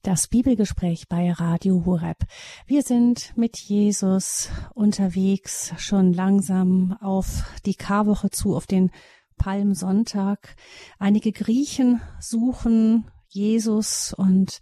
[0.06, 2.18] Das Bibelgespräch bei Radio Horeb.
[2.68, 8.92] Wir sind mit Jesus unterwegs, schon langsam auf die Karwoche zu, auf den
[9.38, 10.56] Palmsonntag.
[11.00, 14.60] Einige Griechen suchen Jesus und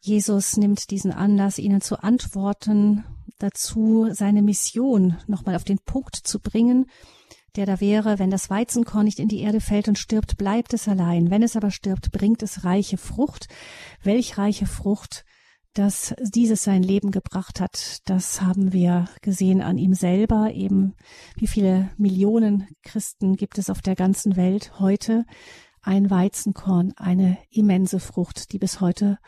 [0.00, 3.04] Jesus nimmt diesen Anlass, ihnen zu antworten,
[3.38, 6.86] dazu seine Mission nochmal auf den Punkt zu bringen,
[7.56, 10.86] der da wäre, wenn das Weizenkorn nicht in die Erde fällt und stirbt, bleibt es
[10.88, 11.30] allein.
[11.30, 13.48] Wenn es aber stirbt, bringt es reiche Frucht.
[14.02, 15.24] Welch reiche Frucht,
[15.74, 20.52] dass dieses sein Leben gebracht hat, das haben wir gesehen an ihm selber.
[20.52, 20.94] Eben,
[21.36, 25.24] wie viele Millionen Christen gibt es auf der ganzen Welt heute?
[25.82, 29.18] Ein Weizenkorn, eine immense Frucht, die bis heute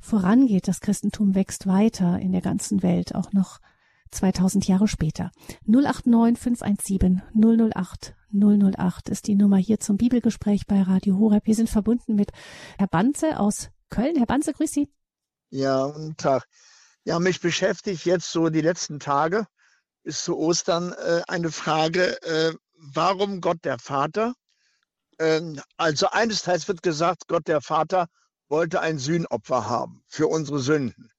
[0.00, 0.66] vorangeht.
[0.66, 3.58] Das Christentum wächst weiter in der ganzen Welt, auch noch
[4.10, 5.30] 2000 Jahre später.
[5.66, 11.46] 089 517 008 008 ist die Nummer hier zum Bibelgespräch bei Radio Horeb.
[11.46, 12.30] Wir sind verbunden mit
[12.78, 14.16] Herr Banze aus Köln.
[14.16, 14.88] Herr Banze, grüß Sie.
[15.54, 16.46] Ja, guten Tag.
[17.04, 19.46] Ja, mich beschäftigt jetzt so die letzten Tage
[20.02, 24.32] bis zu Ostern äh, eine Frage, äh, warum Gott der Vater?
[25.18, 25.42] Äh,
[25.76, 28.06] also eines Teils wird gesagt, Gott der Vater
[28.48, 31.10] wollte ein Sühnopfer haben für unsere Sünden.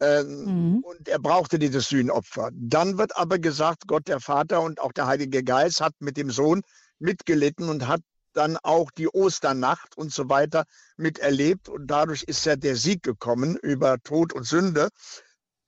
[0.00, 0.78] Ähm, mhm.
[0.78, 2.48] Und er brauchte dieses Sühnopfer.
[2.54, 6.30] Dann wird aber gesagt, Gott der Vater und auch der Heilige Geist hat mit dem
[6.30, 6.62] Sohn
[7.00, 8.00] mitgelitten und hat
[8.32, 10.64] dann auch die Osternacht und so weiter
[10.96, 11.68] miterlebt.
[11.68, 14.88] Und dadurch ist ja der Sieg gekommen über Tod und Sünde.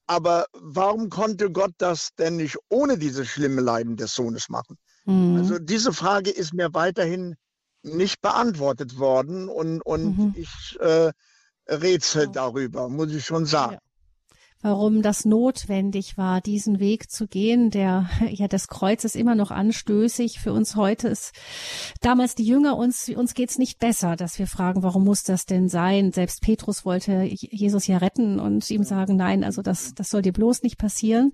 [0.06, 4.76] Aber warum konnte Gott das denn nicht ohne dieses schlimme Leiden des Sohnes machen?
[5.04, 5.36] Mhm.
[5.36, 7.36] Also diese Frage ist mir weiterhin
[7.82, 10.34] nicht beantwortet worden und, und mhm.
[10.36, 11.12] ich äh,
[11.66, 13.74] rätsel darüber, muss ich schon sagen.
[13.74, 13.89] Ja
[14.62, 17.70] warum das notwendig war, diesen Weg zu gehen.
[17.70, 20.40] Der, ja, das Kreuz ist immer noch anstößig.
[20.40, 21.32] Für uns heute ist
[22.00, 25.68] damals die Jünger uns, uns geht's nicht besser, dass wir fragen, warum muss das denn
[25.68, 26.12] sein?
[26.12, 30.32] Selbst Petrus wollte Jesus ja retten und ihm sagen, nein, also das, das soll dir
[30.32, 31.32] bloß nicht passieren.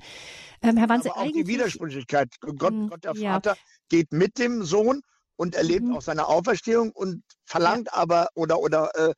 [0.63, 2.29] Ähm, Herr Wanze, Aber auch die Widersprüchlichkeit.
[2.41, 3.57] Gott, hm, Gott der Vater ja.
[3.89, 5.03] geht mit dem Sohn
[5.37, 5.97] und erlebt mhm.
[5.97, 7.99] auch seine Auferstehung und verlangt ja.
[7.99, 9.15] aber oder oder äh,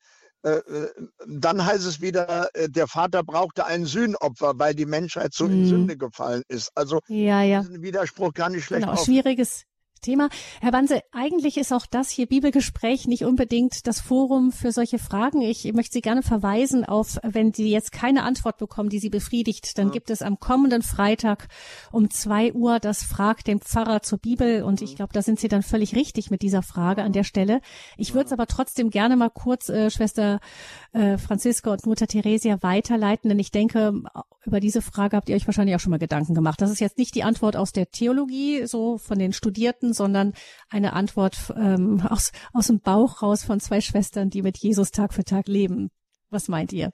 [1.27, 5.63] dann heißt es wieder, äh, der Vater brauchte ein Sühnopfer, weil die Menschheit so in
[5.63, 5.67] mhm.
[5.67, 6.71] Sünde gefallen ist.
[6.75, 7.61] Also ja, ja.
[7.61, 8.87] diesen Widerspruch gar nicht schlecht.
[8.87, 9.65] Genau, schwieriges,
[10.01, 10.29] Thema.
[10.61, 15.43] Herr Banse, eigentlich ist auch das hier Bibelgespräch nicht unbedingt das Forum für solche Fragen.
[15.43, 19.79] Ich möchte Sie gerne verweisen auf, wenn Sie jetzt keine Antwort bekommen, die Sie befriedigt,
[19.79, 19.93] dann ja.
[19.93, 21.49] gibt es am kommenden Freitag
[21.93, 25.49] um zwei Uhr das Frag den Pfarrer zur Bibel und ich glaube, da sind Sie
[25.49, 27.61] dann völlig richtig mit dieser Frage an der Stelle.
[27.97, 30.41] Ich würde es aber trotzdem gerne mal kurz äh, Schwester
[30.93, 33.93] äh, Franziska und Mutter Theresia weiterleiten, denn ich denke,
[34.45, 36.61] über diese Frage habt ihr euch wahrscheinlich auch schon mal Gedanken gemacht.
[36.61, 40.33] Das ist jetzt nicht die Antwort aus der Theologie, so von den Studierten, sondern
[40.69, 45.15] eine Antwort ähm, aus, aus dem Bauch raus von zwei Schwestern, die mit Jesus Tag
[45.15, 45.91] für Tag leben.
[46.31, 46.93] Was meint ihr?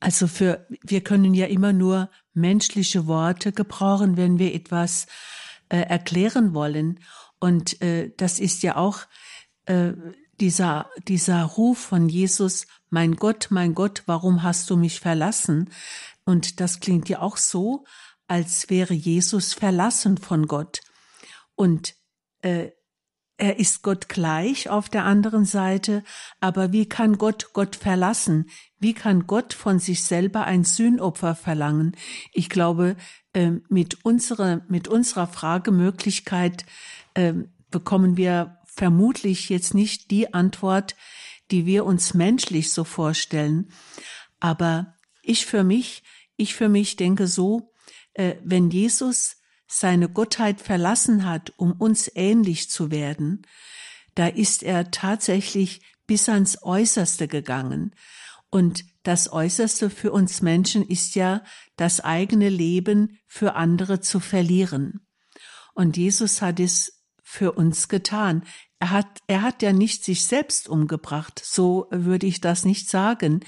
[0.00, 5.06] Also für, wir können ja immer nur menschliche Worte gebrauchen, wenn wir etwas
[5.68, 7.00] äh, erklären wollen.
[7.38, 9.00] Und äh, das ist ja auch
[9.66, 9.92] äh,
[10.40, 15.70] dieser, dieser Ruf von Jesus, mein Gott, mein Gott, warum hast du mich verlassen?
[16.24, 17.84] Und das klingt ja auch so,
[18.26, 20.80] als wäre Jesus verlassen von Gott.
[21.62, 21.94] Und
[22.40, 22.70] äh,
[23.36, 26.02] er ist Gott gleich auf der anderen Seite,
[26.40, 28.50] aber wie kann Gott Gott verlassen?
[28.80, 31.96] Wie kann Gott von sich selber ein Sühnopfer verlangen?
[32.32, 32.96] Ich glaube,
[33.32, 36.66] äh, mit unserer, mit unserer Fragemöglichkeit
[37.14, 37.32] äh,
[37.70, 40.96] bekommen wir vermutlich jetzt nicht die Antwort,
[41.52, 43.70] die wir uns menschlich so vorstellen.
[44.40, 46.02] Aber ich für mich,
[46.34, 47.72] ich für mich denke so,
[48.14, 49.41] äh, wenn Jesus
[49.72, 53.46] seine Gottheit verlassen hat, um uns ähnlich zu werden,
[54.14, 57.94] da ist er tatsächlich bis ans Äußerste gegangen.
[58.50, 61.42] Und das Äußerste für uns Menschen ist ja,
[61.76, 65.06] das eigene Leben für andere zu verlieren.
[65.72, 68.44] Und Jesus hat es für uns getan.
[68.78, 73.40] Er hat, er hat ja nicht sich selbst umgebracht, so würde ich das nicht sagen,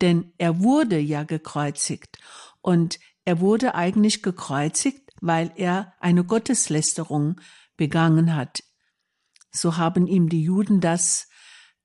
[0.00, 2.18] denn er wurde ja gekreuzigt
[2.62, 7.40] und er wurde eigentlich gekreuzigt, weil er eine Gotteslästerung
[7.76, 8.62] begangen hat.
[9.50, 11.28] So haben ihm die Juden das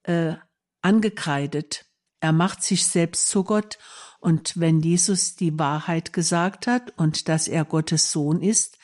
[0.03, 0.35] äh,
[0.81, 1.85] angekreidet.
[2.19, 3.77] Er macht sich selbst zu Gott
[4.19, 8.77] und wenn Jesus die Wahrheit gesagt hat und dass er Gottes Sohn ist,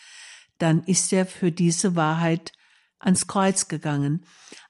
[0.58, 2.54] dann ist er für diese Wahrheit
[2.98, 4.26] ans Kreuz gegangen.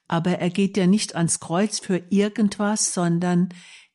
[0.06, 3.48] Aber er geht ja nicht ans Kreuz für irgendwas, sondern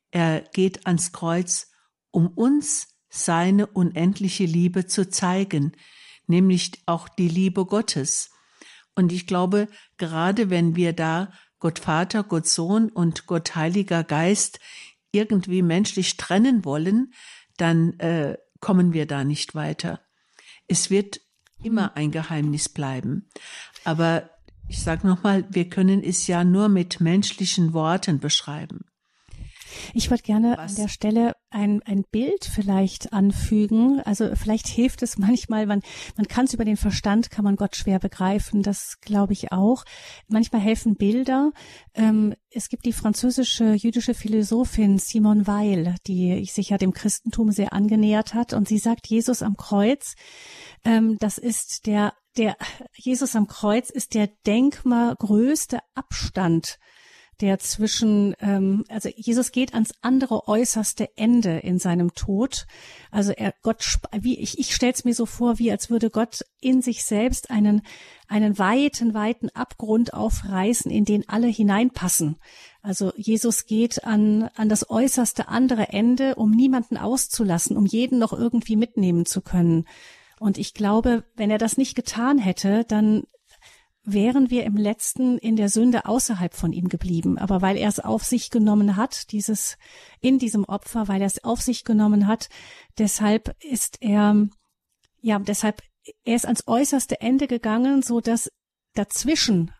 [0.09, 1.71] er geht ans Kreuz,
[2.09, 5.73] um uns seine unendliche Liebe zu zeigen,
[6.25, 8.31] nämlich auch die Liebe Gottes.
[8.95, 14.59] Und ich glaube, gerade wenn wir da Gott Vater, Gott Sohn und Gott Heiliger Geist
[15.11, 17.13] irgendwie menschlich trennen wollen,
[17.57, 20.01] dann äh, kommen wir da nicht weiter.
[20.67, 21.21] Es wird
[21.61, 23.29] immer ein Geheimnis bleiben.
[23.83, 24.31] Aber
[24.67, 28.85] ich sage nochmal, wir können es ja nur mit menschlichen Worten beschreiben.
[29.93, 30.71] Ich würde gerne Was?
[30.71, 34.01] an der Stelle ein, ein Bild vielleicht anfügen.
[34.01, 35.81] Also vielleicht hilft es manchmal, man,
[36.17, 39.85] man kann es über den Verstand, kann man Gott schwer begreifen, das glaube ich auch.
[40.27, 41.51] Manchmal helfen Bilder.
[41.93, 47.73] Ähm, es gibt die französische jüdische Philosophin Simone Weil, die sich ja dem Christentum sehr
[47.73, 48.53] angenähert hat.
[48.53, 50.15] Und sie sagt, Jesus am Kreuz,
[50.83, 52.55] ähm, das ist der, der,
[52.95, 56.79] Jesus am Kreuz ist der denkmalgrößte Abstand
[57.43, 62.67] der zwischen, ähm, also Jesus geht ans andere äußerste Ende in seinem Tod.
[63.11, 63.83] Also er Gott,
[64.17, 67.51] wie ich, ich stelle es mir so vor, wie als würde Gott in sich selbst
[67.51, 67.81] einen
[68.29, 72.37] einen weiten, weiten Abgrund aufreißen, in den alle hineinpassen.
[72.81, 78.31] Also Jesus geht an an das äußerste andere Ende, um niemanden auszulassen, um jeden noch
[78.31, 79.83] irgendwie mitnehmen zu können.
[80.39, 83.23] Und ich glaube, wenn er das nicht getan hätte, dann
[84.03, 87.37] wären wir im letzten in der Sünde außerhalb von ihm geblieben.
[87.37, 89.77] Aber weil er es auf sich genommen hat, dieses
[90.19, 92.49] in diesem Opfer, weil er es auf sich genommen hat,
[92.97, 94.47] deshalb ist er,
[95.21, 95.81] ja, deshalb,
[96.25, 98.51] er ist ans äußerste Ende gegangen, so dass
[98.93, 99.71] dazwischen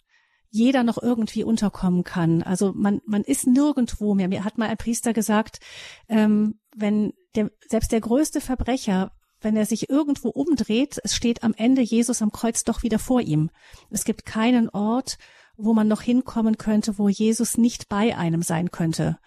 [0.50, 2.44] jeder noch irgendwie unterkommen kann.
[2.44, 4.28] Also man, man ist nirgendwo mehr.
[4.28, 5.60] Mir hat mal ein Priester gesagt,
[6.08, 9.12] ähm, wenn der, selbst der größte Verbrecher
[9.44, 13.22] wenn er sich irgendwo umdreht, es steht am Ende Jesus am Kreuz doch wieder vor
[13.22, 13.50] ihm.
[13.90, 15.18] Es gibt keinen Ort,
[15.56, 19.20] wo man noch hinkommen könnte, wo Jesus nicht bei einem sein könnte.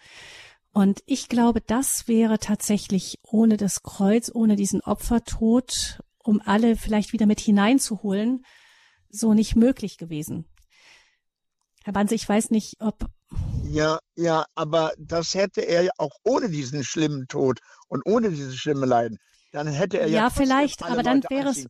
[0.72, 7.12] Und ich glaube, das wäre tatsächlich ohne das Kreuz, ohne diesen Opfertod, um alle vielleicht
[7.12, 8.44] wieder mit hineinzuholen,
[9.08, 10.44] so nicht möglich gewesen.
[11.84, 13.06] Herr Banse, ich weiß nicht, ob.
[13.62, 18.56] Ja, ja, aber das hätte er ja auch ohne diesen schlimmen Tod und ohne dieses
[18.56, 19.18] schlimme Leiden
[19.52, 21.66] dann hätte er ja, ja vielleicht, aber dann Leute wäre es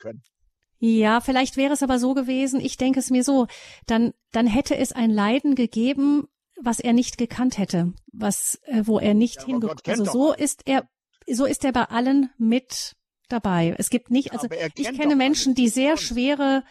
[0.79, 2.61] ja, vielleicht wäre es aber so gewesen.
[2.61, 3.47] Ich denke es mir so,
[3.87, 6.29] dann dann hätte es ein Leiden gegeben,
[6.61, 9.83] was er nicht gekannt hätte, was äh, wo er nicht ja, hingekommen.
[9.87, 10.89] Also so ist er
[11.27, 12.95] so ist er bei allen mit
[13.29, 13.75] dabei.
[13.79, 16.63] Es gibt nicht, also ich kenne Menschen, die sehr schwere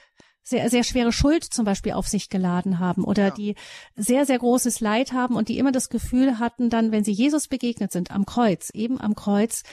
[0.47, 3.31] sehr, sehr schwere Schuld zum Beispiel auf sich geladen haben oder ja.
[3.31, 3.55] die
[3.95, 7.47] sehr, sehr großes Leid haben und die immer das Gefühl hatten, dann, wenn sie Jesus
[7.47, 9.63] begegnet sind, am Kreuz, eben am Kreuz,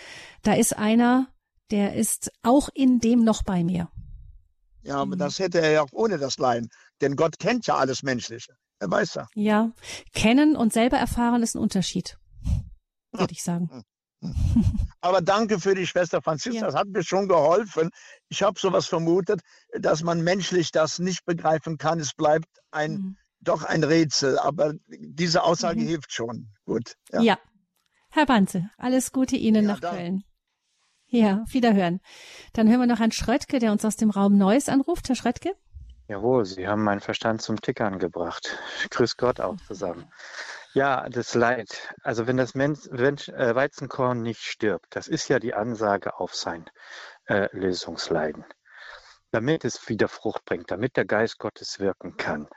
[0.42, 1.28] da ist einer,
[1.70, 3.90] der ist auch in dem noch bei mir.
[4.82, 5.18] Ja, aber mhm.
[5.18, 6.70] das hätte er ja auch ohne das Leiden,
[7.02, 8.54] denn Gott kennt ja alles Menschliche.
[8.78, 9.26] Er weiß ja.
[9.34, 9.72] Ja,
[10.14, 12.18] kennen und selber erfahren ist ein Unterschied,
[13.12, 13.84] würde ich sagen.
[15.00, 16.66] Aber danke für die Schwester Franziska, ja.
[16.66, 17.90] das hat mir schon geholfen.
[18.28, 19.40] Ich habe sowas vermutet,
[19.78, 21.98] dass man menschlich das nicht begreifen kann.
[21.98, 23.16] Es bleibt ein mhm.
[23.40, 25.86] doch ein Rätsel, aber diese Aussage mhm.
[25.88, 26.48] hilft schon.
[26.64, 26.94] Gut.
[27.10, 27.20] Ja.
[27.20, 27.38] ja.
[28.10, 29.96] Herr Banze, alles Gute Ihnen ja, nach danke.
[29.96, 30.24] Köln.
[31.06, 32.00] Ja, wiederhören.
[32.52, 35.08] Dann hören wir noch Herrn Schröttke, der uns aus dem Raum Neuss anruft.
[35.08, 35.54] Herr Schröttke?
[36.08, 38.58] Jawohl, Sie haben meinen Verstand zum Tickern gebracht.
[38.90, 40.10] Grüß Gott auch zusammen.
[40.74, 41.94] Ja, das Leid.
[42.02, 46.64] Also wenn das Mensch, äh, Weizenkorn nicht stirbt, das ist ja die Ansage auf sein
[47.26, 48.46] äh, Lösungsleiden.
[49.32, 52.48] Damit es wieder Frucht bringt, damit der Geist Gottes wirken kann.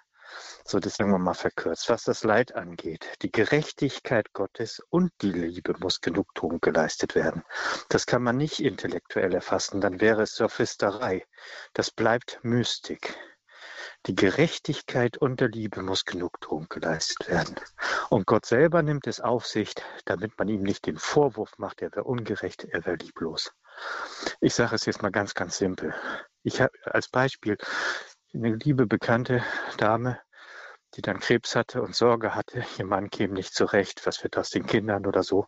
[0.64, 1.90] So, das sagen wir mal verkürzt.
[1.90, 7.44] Was das Leid angeht, die Gerechtigkeit Gottes und die Liebe muss Genugtuung geleistet werden.
[7.90, 11.26] Das kann man nicht intellektuell erfassen, dann wäre es Sophisterei.
[11.74, 13.14] Das bleibt Mystik.
[14.08, 17.56] Die Gerechtigkeit und der Liebe muss Genugtuung geleistet werden.
[18.10, 19.74] Und Gott selber nimmt es auf sich,
[20.06, 23.52] damit man ihm nicht den Vorwurf macht, er wäre ungerecht, er wäre lieblos.
[24.42, 25.96] Ich sage es jetzt mal ganz, ganz simpel.
[26.44, 27.58] Ich habe als Beispiel
[28.34, 29.44] eine liebe bekannte
[29.78, 30.20] Dame,
[30.94, 34.52] die dann Krebs hatte und Sorge hatte, ihr Mann käme nicht zurecht, was wird aus
[34.52, 35.48] den Kindern oder so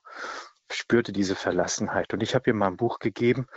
[0.71, 2.13] spürte diese Verlassenheit.
[2.13, 3.47] Und ich habe ihr mal ein Buch gegeben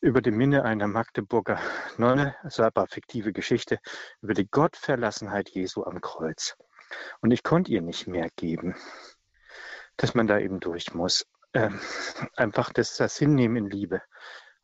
[0.00, 1.60] über die Minne einer Magdeburger
[1.96, 3.78] Nonne, es war aber fiktive Geschichte,
[4.20, 6.56] über die Gottverlassenheit Jesu am Kreuz.
[7.20, 8.76] Und ich konnte ihr nicht mehr geben,
[9.96, 11.26] dass man da eben durch muss.
[11.52, 11.80] Ähm,
[12.36, 14.02] einfach das, das Hinnehmen in Liebe.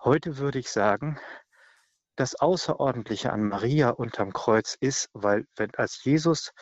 [0.02, 1.18] Heute würde ich sagen,
[2.16, 6.52] das Außerordentliche an Maria unterm Kreuz ist, weil wenn als Jesus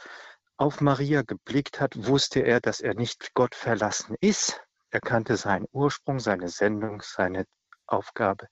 [0.56, 5.66] auf Maria geblickt hat, wusste er, dass er nicht Gott verlassen ist, er kannte seinen
[5.72, 7.46] Ursprung, seine Sendung, seine
[7.86, 8.48] Aufgabe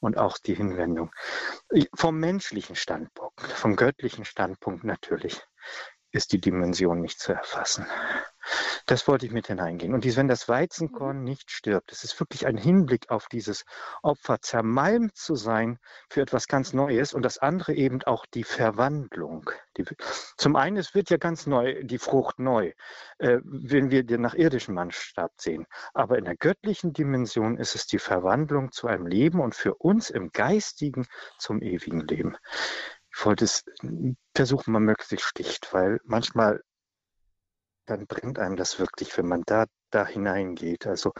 [0.00, 1.10] und auch die Hinwendung.
[1.94, 5.40] Vom menschlichen Standpunkt, vom göttlichen Standpunkt natürlich
[6.10, 7.86] ist die Dimension nicht zu erfassen.
[8.86, 9.94] Das wollte ich mit hineingehen.
[9.94, 11.24] Und wenn das Weizenkorn mhm.
[11.24, 13.64] nicht stirbt, es ist wirklich ein Hinblick auf dieses
[14.02, 19.50] Opfer, zermalmt zu sein für etwas ganz Neues und das andere eben auch die Verwandlung.
[19.76, 19.84] Die,
[20.36, 22.72] zum einen, es wird ja ganz neu, die Frucht neu,
[23.18, 25.66] äh, wenn wir den nach irdischem Mannstab sehen.
[25.94, 30.10] Aber in der göttlichen Dimension ist es die Verwandlung zu einem Leben und für uns
[30.10, 31.06] im Geistigen
[31.38, 32.36] zum ewigen Leben.
[33.14, 33.64] Ich wollte es
[34.34, 36.62] versuchen, man möglichst sticht, weil manchmal
[37.88, 40.86] dann bringt einem das wirklich, wenn man da, da hineingeht.
[40.86, 41.12] Also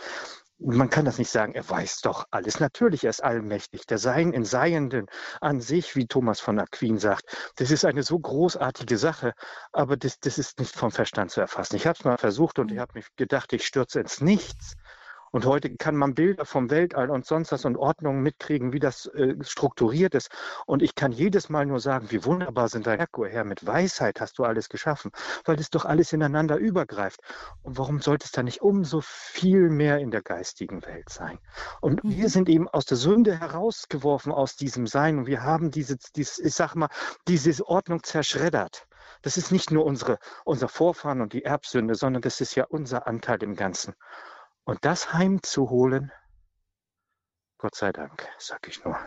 [0.60, 2.58] man kann das nicht sagen, er weiß doch alles.
[2.60, 3.86] Natürlich, er ist allmächtig.
[3.86, 5.06] Der Sein in Seienden
[5.40, 9.34] an sich, wie Thomas von Aquin sagt, das ist eine so großartige Sache,
[9.72, 11.76] aber das, das ist nicht vom Verstand zu erfassen.
[11.76, 14.74] Ich habe es mal versucht und ich habe mich gedacht, ich stürze ins Nichts.
[15.30, 19.06] Und heute kann man Bilder vom Weltall und sonst was und Ordnungen mitkriegen, wie das
[19.06, 20.30] äh, strukturiert ist.
[20.66, 24.20] Und ich kann jedes Mal nur sagen, wie wunderbar sind deine Herr, Herr, mit Weisheit
[24.20, 25.10] hast du alles geschaffen,
[25.44, 27.20] weil das doch alles ineinander übergreift.
[27.62, 31.38] Und warum sollte es dann nicht umso viel mehr in der geistigen Welt sein?
[31.80, 32.16] Und mhm.
[32.16, 36.42] wir sind eben aus der Sünde herausgeworfen aus diesem Sein und wir haben diese, diese
[36.42, 36.88] ich sag mal,
[37.26, 38.86] diese Ordnung zerschreddert.
[39.22, 43.06] Das ist nicht nur unsere, unser Vorfahren und die Erbsünde, sondern das ist ja unser
[43.06, 43.94] Anteil im Ganzen.
[44.68, 46.12] Und das heimzuholen,
[47.56, 48.98] Gott sei Dank, sag ich nur.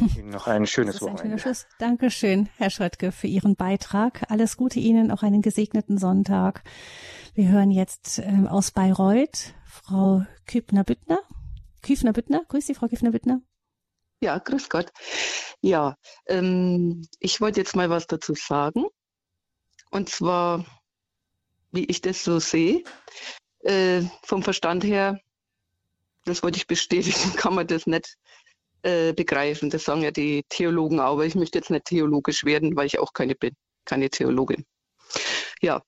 [0.16, 1.40] Ihnen noch ein schönes ein Wochenende.
[1.40, 1.66] Schluss.
[1.80, 4.30] Dankeschön, Herr Schröttke, für Ihren Beitrag.
[4.30, 6.62] Alles Gute Ihnen, auch einen gesegneten Sonntag.
[7.34, 11.18] Wir hören jetzt äh, aus Bayreuth Frau Kübner-Büttner.
[11.82, 13.40] Küfner-Büttner, grüß Sie, Frau Küfner-Büttner.
[14.20, 14.92] Ja, grüß Gott.
[15.62, 15.96] Ja,
[16.26, 18.84] ähm, ich wollte jetzt mal was dazu sagen.
[19.90, 20.64] Und zwar,
[21.72, 22.84] wie ich das so sehe
[23.64, 25.18] äh, vom Verstand her,
[26.24, 28.16] das wollte ich bestätigen, kann man das nicht
[28.82, 29.70] äh, begreifen.
[29.70, 32.98] Das sagen ja die Theologen auch, aber ich möchte jetzt nicht theologisch werden, weil ich
[32.98, 34.64] auch keine bin, keine Theologin.
[35.60, 35.82] Ja,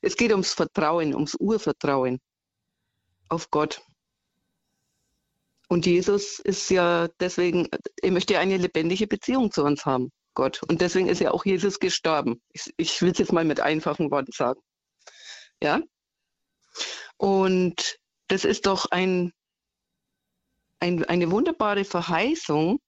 [0.00, 2.20] es geht ums Vertrauen, ums Urvertrauen
[3.28, 3.82] auf Gott.
[5.68, 7.68] Und Jesus ist ja deswegen,
[8.02, 10.62] er möchte eine lebendige Beziehung zu uns haben, Gott.
[10.68, 12.42] Und deswegen ist ja auch Jesus gestorben.
[12.52, 14.60] Ich, ich will es jetzt mal mit einfachen Worten sagen.
[15.62, 15.80] Ja?
[17.16, 17.98] Und
[18.28, 19.32] das ist doch ein,
[20.80, 22.80] ein, eine wunderbare Verheißung,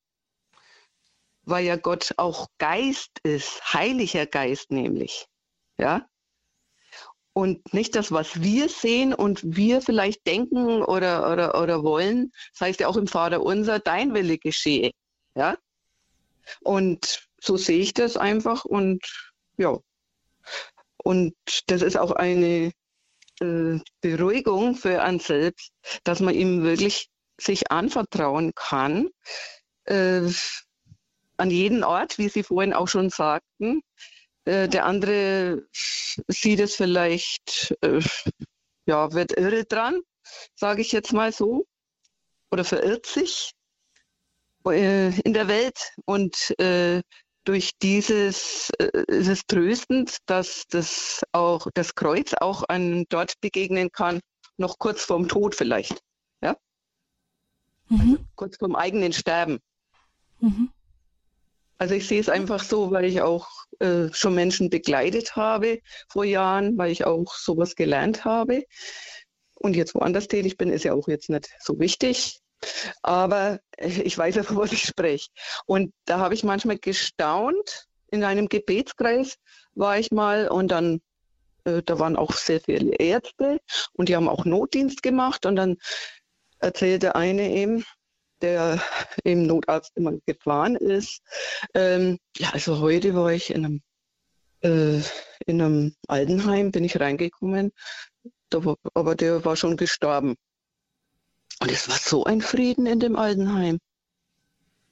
[1.43, 5.27] weil ja Gott auch Geist ist, heiliger Geist nämlich.
[5.79, 6.09] Ja?
[7.33, 12.33] Und nicht das, was wir sehen und wir vielleicht denken oder, oder, oder wollen.
[12.53, 14.91] Das heißt ja auch im Vater unser, dein Wille geschehe.
[15.35, 15.57] Ja?
[16.61, 19.01] Und so sehe ich das einfach und
[19.59, 19.79] ja.
[20.97, 21.35] Und
[21.67, 22.73] das ist auch eine
[23.41, 25.73] äh, Beruhigung für einen selbst,
[26.05, 27.09] dass man ihm wirklich
[27.39, 29.09] sich anvertrauen kann.
[29.85, 30.31] Äh,
[31.39, 33.83] an jeden Ort, wie Sie vorhin auch schon sagten.
[34.45, 35.67] Äh, der andere
[36.29, 38.01] sieht es vielleicht, äh,
[38.87, 40.01] ja, wird irre dran,
[40.55, 41.67] sage ich jetzt mal so,
[42.51, 43.53] oder verirrt sich
[44.67, 47.03] äh, in der Welt und äh,
[47.47, 53.91] durch dieses äh, ist es tröstend, dass das auch das Kreuz auch an dort begegnen
[53.93, 54.21] kann,
[54.59, 56.01] noch kurz vorm Tod vielleicht.
[56.43, 56.57] Ja?
[57.89, 58.01] Mhm.
[58.01, 59.61] Also kurz vorm eigenen Sterben.
[60.41, 60.71] Mhm.
[61.79, 66.25] Also ich sehe es einfach so, weil ich auch äh, schon Menschen begleitet habe vor
[66.25, 68.65] Jahren, weil ich auch sowas gelernt habe.
[69.55, 72.41] Und jetzt woanders tätig bin, ist ja auch jetzt nicht so wichtig.
[73.03, 75.29] Aber ich weiß ja, von was ich spreche.
[75.67, 77.87] Und da habe ich manchmal gestaunt.
[78.11, 79.37] In einem Gebetskreis
[79.75, 81.01] war ich mal und dann,
[81.65, 83.59] äh, da waren auch sehr viele Ärzte
[83.95, 85.45] und die haben auch Notdienst gemacht.
[85.45, 85.77] Und dann
[86.61, 87.85] erzählte eine eben,
[88.43, 88.81] der
[89.25, 91.21] im Notarzt immer gefahren ist,
[91.75, 93.83] ähm, ja, also heute war ich in einem,
[94.61, 95.03] äh,
[95.47, 97.73] in einem Altenheim, bin ich reingekommen,
[98.53, 100.37] war, aber der war schon gestorben.
[101.61, 103.79] Und es war so ein Frieden in dem Altenheim.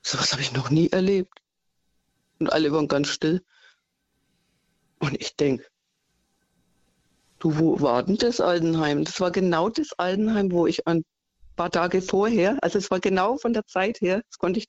[0.02, 1.40] So was habe ich noch nie erlebt.
[2.38, 3.44] Und alle waren ganz still.
[4.98, 5.66] Und ich denke,
[7.38, 9.04] du, wo war denn das Altenheim?
[9.04, 11.04] Das war genau das Altenheim, wo ich ein
[11.56, 14.68] paar Tage vorher, also es war genau von der Zeit her, das konnte ich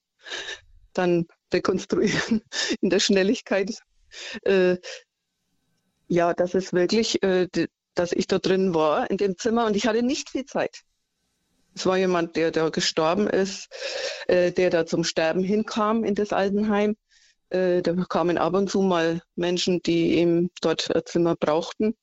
[0.94, 2.42] dann rekonstruieren
[2.82, 3.80] in der Schnelligkeit.
[4.44, 4.78] Äh,
[6.08, 7.48] ja, das ist wirklich, äh,
[7.96, 10.82] dass ich da drin war in dem Zimmer und ich hatte nicht viel Zeit.
[11.76, 13.68] Es war jemand, der da gestorben ist,
[14.28, 16.96] äh, der da zum Sterben hinkam in das Altenheim.
[17.50, 21.96] Äh, da kamen ab und zu mal Menschen, die eben dort ein Zimmer brauchten.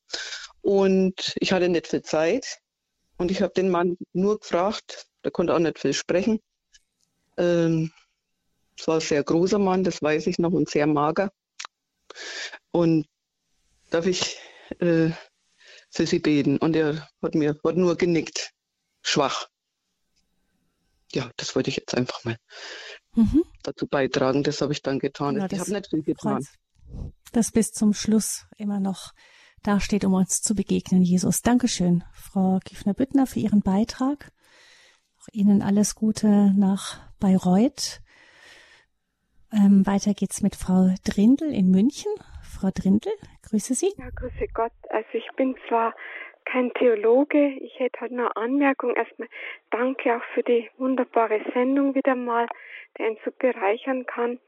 [0.61, 2.59] Und ich hatte nicht viel Zeit.
[3.16, 6.41] Und ich habe den Mann nur gefragt, der konnte auch nicht viel sprechen.
[7.39, 7.93] Ähm,
[8.79, 11.33] es war ein sehr großer Mann, das weiß ich noch, und sehr mager.
[12.73, 13.07] Und
[13.91, 14.37] darf ich
[14.81, 15.11] äh,
[15.91, 16.59] für Sie beten?
[16.59, 18.51] Und er hat mir hat nur genickt,
[19.03, 19.49] schwach
[21.14, 22.36] ja, das wollte ich jetzt einfach mal
[23.14, 23.44] mhm.
[23.62, 24.42] dazu beitragen.
[24.42, 25.34] Das habe ich dann getan.
[25.34, 26.44] Genau, ich habe nicht viel getan.
[27.32, 29.12] Das bis zum Schluss immer noch
[29.62, 31.40] dasteht, um uns zu begegnen, Jesus.
[31.40, 34.32] Dankeschön, Frau Kiefner-Büttner, für Ihren Beitrag.
[35.20, 38.00] Auch Ihnen alles Gute nach Bayreuth.
[39.52, 42.10] Ähm, weiter geht's mit Frau Drindel in München.
[42.42, 43.10] Frau Drindl.
[43.42, 43.92] Grüße Sie.
[43.98, 44.72] Ja, grüße Gott.
[44.90, 45.94] Also ich bin zwar
[46.45, 48.95] kein Theologe, ich hätte halt eine Anmerkung.
[48.95, 49.28] Erstmal
[49.70, 52.47] danke auch für die wunderbare Sendung wieder mal,
[52.97, 54.38] die einen so bereichern kann.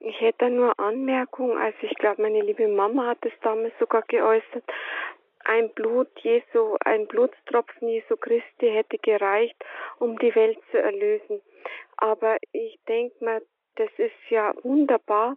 [0.00, 4.64] Ich hätte nur Anmerkung, also ich glaube, meine liebe Mama hat es damals sogar geäußert,
[5.44, 9.56] ein Blut Jesu, ein Blutstropfen Jesu Christi hätte gereicht,
[9.98, 11.40] um die Welt zu erlösen.
[11.96, 13.42] Aber ich denke mal,
[13.76, 15.36] das ist ja wunderbar,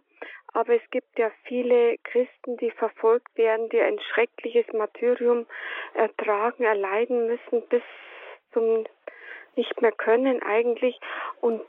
[0.52, 5.46] aber es gibt ja viele Christen, die verfolgt werden, die ein schreckliches Martyrium
[5.94, 7.82] ertragen, erleiden müssen bis
[8.52, 8.84] zum
[9.56, 10.98] nicht mehr können eigentlich.
[11.40, 11.64] Und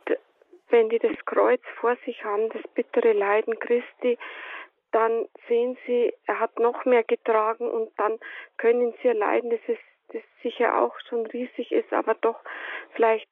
[0.70, 4.18] wenn die das Kreuz vor sich haben, das bittere Leiden Christi,
[4.92, 8.18] dann sehen sie, er hat noch mehr getragen und dann
[8.58, 9.82] können sie erleiden, das ist
[10.14, 12.40] das sicher auch schon riesig ist, aber doch
[12.94, 13.28] vielleicht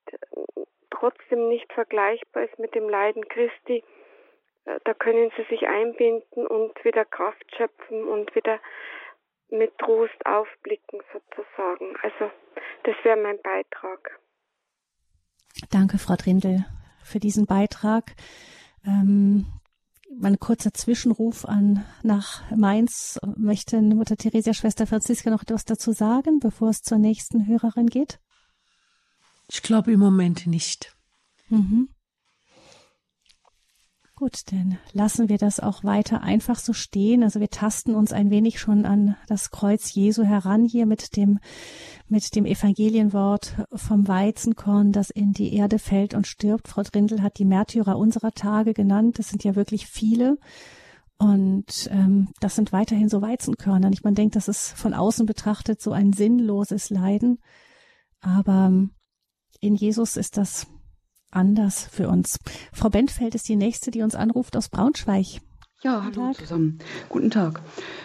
[0.89, 3.83] trotzdem nicht vergleichbar ist mit dem Leiden Christi.
[4.65, 8.59] Äh, da können sie sich einbinden und wieder Kraft schöpfen und wieder
[9.49, 11.95] mit Trost aufblicken sozusagen.
[12.01, 12.31] Also
[12.83, 14.19] das wäre mein Beitrag.
[15.69, 16.65] Danke, Frau Trindl,
[17.03, 18.15] für diesen Beitrag.
[18.85, 19.45] Ähm,
[20.21, 23.19] ein kurzer Zwischenruf an nach Mainz.
[23.37, 28.19] Möchte Mutter Theresia Schwester Franziska noch etwas dazu sagen, bevor es zur nächsten Hörerin geht?
[29.49, 30.95] Ich glaube im Moment nicht.
[31.49, 31.89] Mhm.
[34.23, 37.23] Gut, dann lassen wir das auch weiter einfach so stehen.
[37.23, 41.39] Also wir tasten uns ein wenig schon an das Kreuz Jesu heran hier mit dem,
[42.07, 46.69] mit dem Evangelienwort vom Weizenkorn, das in die Erde fällt und stirbt.
[46.69, 49.19] Frau Drindl hat die Märtyrer unserer Tage genannt.
[49.19, 50.37] Das sind ja wirklich viele.
[51.17, 53.89] Und ähm, das sind weiterhin so Weizenkörner.
[53.89, 57.39] Nicht man denkt, das ist von außen betrachtet so ein sinnloses Leiden.
[58.21, 58.91] Aber ähm,
[59.59, 60.67] in Jesus ist das
[61.35, 62.37] anders für uns.
[62.71, 65.41] Frau Bentfeld ist die nächste, die uns anruft aus Braunschweig.
[65.83, 66.37] Ja, Guten hallo Tag.
[66.37, 66.79] zusammen.
[67.09, 67.61] Guten Tag.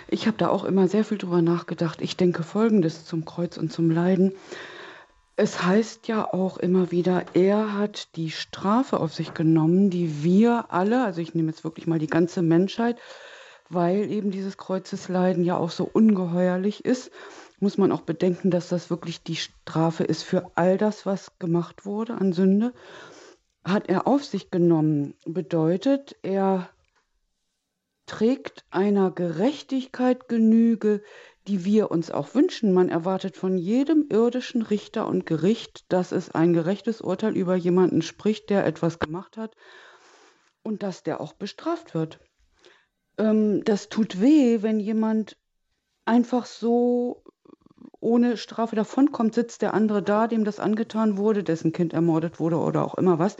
[0.08, 2.02] Ich habe da auch immer sehr viel drüber nachgedacht.
[2.02, 4.32] Ich denke Folgendes zum Kreuz und zum Leiden.
[5.36, 10.72] Es heißt ja auch immer wieder, er hat die Strafe auf sich genommen, die wir
[10.72, 12.98] alle, also ich nehme jetzt wirklich mal die ganze Menschheit,
[13.68, 17.12] weil eben dieses Kreuzesleiden ja auch so ungeheuerlich ist,
[17.60, 21.84] muss man auch bedenken, dass das wirklich die Strafe ist für all das, was gemacht
[21.84, 22.72] wurde an Sünde
[23.64, 26.70] hat er auf sich genommen, bedeutet, er
[28.06, 31.02] trägt einer Gerechtigkeit Genüge,
[31.46, 32.72] die wir uns auch wünschen.
[32.72, 38.02] Man erwartet von jedem irdischen Richter und Gericht, dass es ein gerechtes Urteil über jemanden
[38.02, 39.54] spricht, der etwas gemacht hat
[40.62, 42.20] und dass der auch bestraft wird.
[43.18, 45.36] Ähm, das tut weh, wenn jemand
[46.06, 47.22] einfach so
[48.00, 52.56] ohne Strafe davonkommt, sitzt der andere da, dem das angetan wurde, dessen Kind ermordet wurde
[52.58, 53.36] oder auch immer was.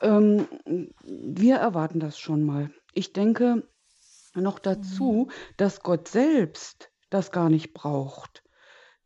[0.00, 0.46] Ähm,
[1.04, 2.70] wir erwarten das schon mal.
[2.92, 3.66] Ich denke
[4.34, 8.42] noch dazu, dass Gott selbst das gar nicht braucht,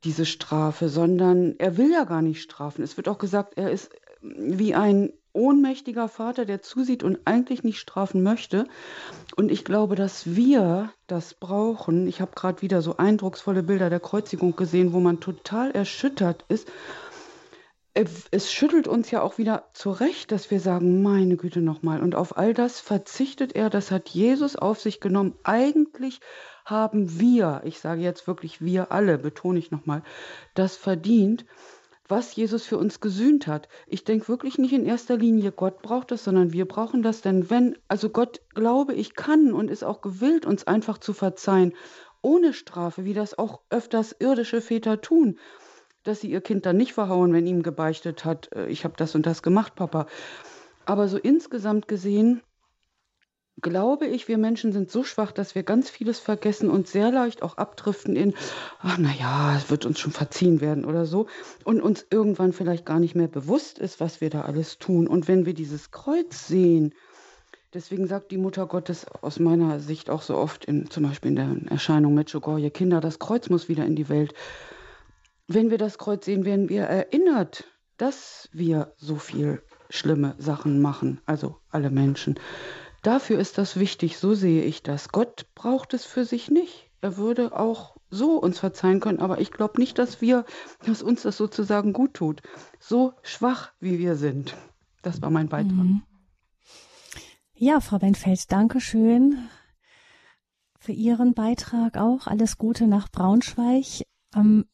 [0.04, 2.82] diese Strafe, sondern er will ja gar nicht strafen.
[2.82, 3.90] Es wird auch gesagt, er ist
[4.22, 8.66] wie ein ohnmächtiger Vater, der zusieht und eigentlich nicht strafen möchte.
[9.36, 12.06] Und ich glaube, dass wir das brauchen.
[12.06, 16.68] Ich habe gerade wieder so eindrucksvolle Bilder der Kreuzigung gesehen, wo man total erschüttert ist.
[18.30, 22.00] Es schüttelt uns ja auch wieder zurecht, dass wir sagen, meine Güte nochmal.
[22.00, 25.34] Und auf all das verzichtet er, das hat Jesus auf sich genommen.
[25.42, 26.20] Eigentlich
[26.64, 30.02] haben wir, ich sage jetzt wirklich wir alle, betone ich nochmal,
[30.54, 31.44] das verdient
[32.08, 33.68] was Jesus für uns gesühnt hat.
[33.86, 37.20] Ich denke wirklich nicht in erster Linie, Gott braucht das, sondern wir brauchen das.
[37.20, 41.74] Denn wenn, also Gott, glaube ich, kann und ist auch gewillt, uns einfach zu verzeihen,
[42.22, 45.38] ohne Strafe, wie das auch öfters irdische Väter tun,
[46.02, 49.14] dass sie ihr Kind dann nicht verhauen, wenn ihm gebeichtet hat, äh, ich habe das
[49.14, 50.06] und das gemacht, Papa.
[50.86, 52.40] Aber so insgesamt gesehen
[53.60, 57.42] glaube ich, wir Menschen sind so schwach, dass wir ganz vieles vergessen und sehr leicht
[57.42, 58.34] auch abdriften in,
[58.80, 61.26] ach na ja, es wird uns schon verziehen werden oder so
[61.64, 65.06] und uns irgendwann vielleicht gar nicht mehr bewusst ist, was wir da alles tun.
[65.06, 66.94] Und wenn wir dieses Kreuz sehen,
[67.74, 71.36] deswegen sagt die Mutter Gottes aus meiner Sicht auch so oft, in, zum Beispiel in
[71.36, 74.34] der Erscheinung Medjugorje, Kinder, das Kreuz muss wieder in die Welt.
[75.46, 77.64] Wenn wir das Kreuz sehen, werden wir erinnert,
[77.96, 82.38] dass wir so viel schlimme Sachen machen, also alle Menschen.
[83.08, 85.08] Dafür ist das wichtig, so sehe ich das.
[85.08, 86.90] Gott braucht es für sich nicht.
[87.00, 90.44] Er würde auch so uns verzeihen können, aber ich glaube nicht, dass wir,
[90.84, 92.42] dass uns das sozusagen gut tut.
[92.78, 94.54] So schwach wie wir sind.
[95.00, 95.72] Das war mein Beitrag.
[95.72, 96.02] Mhm.
[97.54, 99.48] Ja, Frau Benfeld, danke schön
[100.78, 102.26] für Ihren Beitrag auch.
[102.26, 104.04] Alles Gute nach Braunschweig.
[104.36, 104.66] Ähm,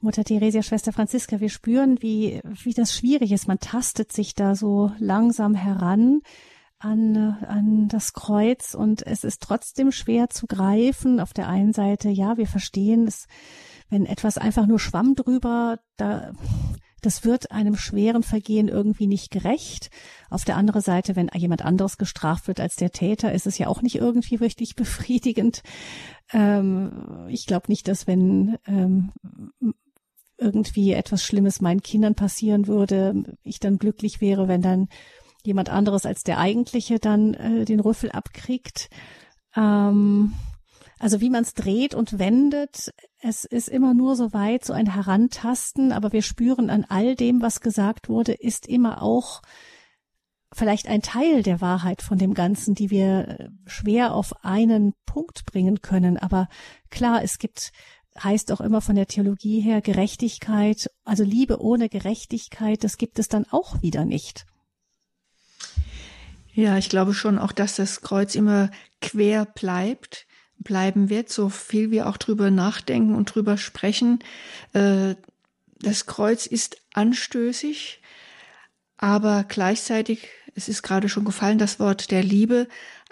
[0.00, 3.48] Mutter Theresia, Schwester Franziska, wir spüren, wie, wie das schwierig ist.
[3.48, 6.20] Man tastet sich da so langsam heran
[6.84, 11.18] an, an das Kreuz und es ist trotzdem schwer zu greifen.
[11.18, 13.26] Auf der einen Seite, ja, wir verstehen es,
[13.88, 16.32] wenn etwas einfach nur Schwamm drüber, da,
[17.00, 19.90] das wird einem schweren Vergehen irgendwie nicht gerecht.
[20.30, 23.68] Auf der anderen Seite, wenn jemand anderes gestraft wird als der Täter, ist es ja
[23.68, 25.62] auch nicht irgendwie richtig befriedigend.
[26.32, 29.12] Ähm, ich glaube nicht, dass wenn ähm,
[30.36, 34.88] irgendwie etwas Schlimmes meinen Kindern passieren würde, ich dann glücklich wäre, wenn dann
[35.44, 38.88] jemand anderes als der eigentliche dann äh, den Rüffel abkriegt.
[39.56, 40.34] Ähm,
[40.98, 44.92] also wie man es dreht und wendet, es ist immer nur so weit, so ein
[44.92, 49.42] Herantasten, aber wir spüren an all dem, was gesagt wurde, ist immer auch
[50.54, 55.44] vielleicht ein Teil der Wahrheit von dem Ganzen, die wir äh, schwer auf einen Punkt
[55.46, 56.16] bringen können.
[56.16, 56.48] Aber
[56.90, 57.72] klar, es gibt,
[58.22, 63.28] heißt auch immer von der Theologie her, Gerechtigkeit, also Liebe ohne Gerechtigkeit, das gibt es
[63.28, 64.46] dann auch wieder nicht.
[66.52, 70.26] Ja, ich glaube schon auch, dass das Kreuz immer quer bleibt,
[70.58, 74.20] bleiben wird, so viel wir auch drüber nachdenken und drüber sprechen.
[74.72, 75.16] Äh,
[75.80, 78.00] das Kreuz ist anstößig,
[78.96, 82.68] aber gleichzeitig, es ist gerade schon gefallen, das Wort der Liebe.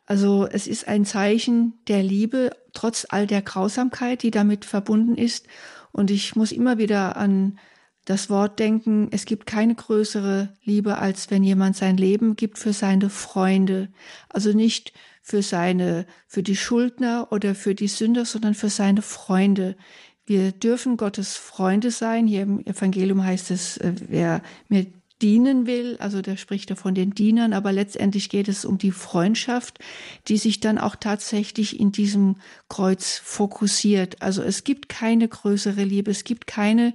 [0.06, 5.46] Also es ist ein Zeichen der Liebe, trotz all der Grausamkeit, die damit verbunden ist.
[5.90, 7.58] Und ich muss immer wieder an
[8.04, 12.72] das Wort denken, es gibt keine größere Liebe, als wenn jemand sein Leben gibt für
[12.72, 13.88] seine Freunde.
[14.28, 14.92] Also nicht
[15.22, 19.76] für seine, für die Schuldner oder für die Sünder, sondern für seine Freunde.
[20.26, 22.26] Wir dürfen Gottes Freunde sein.
[22.26, 24.86] Hier im Evangelium heißt es, äh, wer mir
[25.22, 28.90] dienen will, also der spricht er von den Dienern, aber letztendlich geht es um die
[28.90, 29.78] Freundschaft,
[30.26, 32.36] die sich dann auch tatsächlich in diesem
[32.68, 34.20] Kreuz fokussiert.
[34.20, 36.92] Also es gibt keine größere Liebe, es gibt keine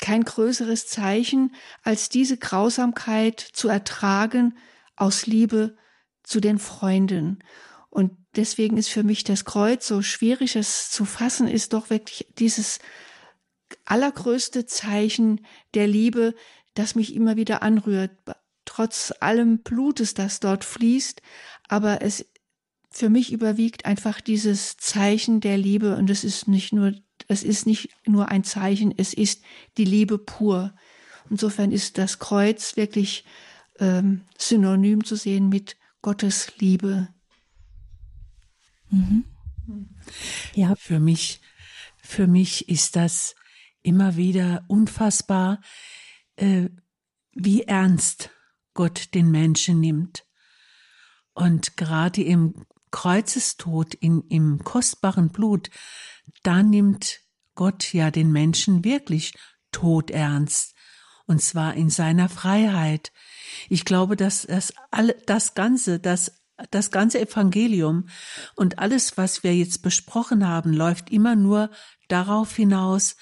[0.00, 4.56] kein größeres Zeichen, als diese Grausamkeit zu ertragen
[4.96, 5.76] aus Liebe
[6.22, 7.40] zu den Freunden.
[7.90, 12.26] Und deswegen ist für mich das Kreuz so schwierig, es zu fassen, ist doch wirklich
[12.38, 12.78] dieses
[13.84, 16.34] allergrößte Zeichen der Liebe,
[16.74, 18.10] das mich immer wieder anrührt,
[18.64, 21.22] trotz allem Blutes, das dort fließt.
[21.68, 22.26] Aber es
[22.90, 26.94] für mich überwiegt einfach dieses Zeichen der Liebe und es ist nicht nur
[27.28, 29.42] es ist nicht nur ein Zeichen, es ist
[29.76, 30.74] die Liebe pur.
[31.30, 33.24] Insofern ist das Kreuz wirklich
[33.78, 37.08] ähm, synonym zu sehen mit Gottes Liebe.
[38.90, 39.24] Mhm.
[40.54, 41.40] Ja, für mich,
[41.96, 43.34] für mich ist das
[43.82, 45.60] immer wieder unfassbar,
[46.36, 46.68] äh,
[47.32, 48.30] wie ernst
[48.74, 50.24] Gott den Menschen nimmt.
[51.32, 55.68] Und gerade im Kreuzestod, in, im kostbaren Blut,
[56.44, 57.22] da nimmt
[57.56, 59.34] Gott ja den Menschen wirklich
[59.72, 60.76] todernst,
[61.26, 63.10] und zwar in seiner Freiheit.
[63.68, 64.72] Ich glaube, dass das,
[65.26, 66.40] das Ganze, das,
[66.70, 68.08] das ganze Evangelium
[68.54, 71.70] und alles, was wir jetzt besprochen haben, läuft immer nur
[72.06, 73.16] darauf hinaus,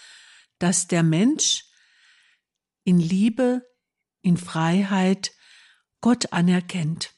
[0.59, 1.64] dass der Mensch
[2.85, 3.62] in Liebe,
[4.20, 5.33] in Freiheit
[6.03, 7.14] Gott anerkennt.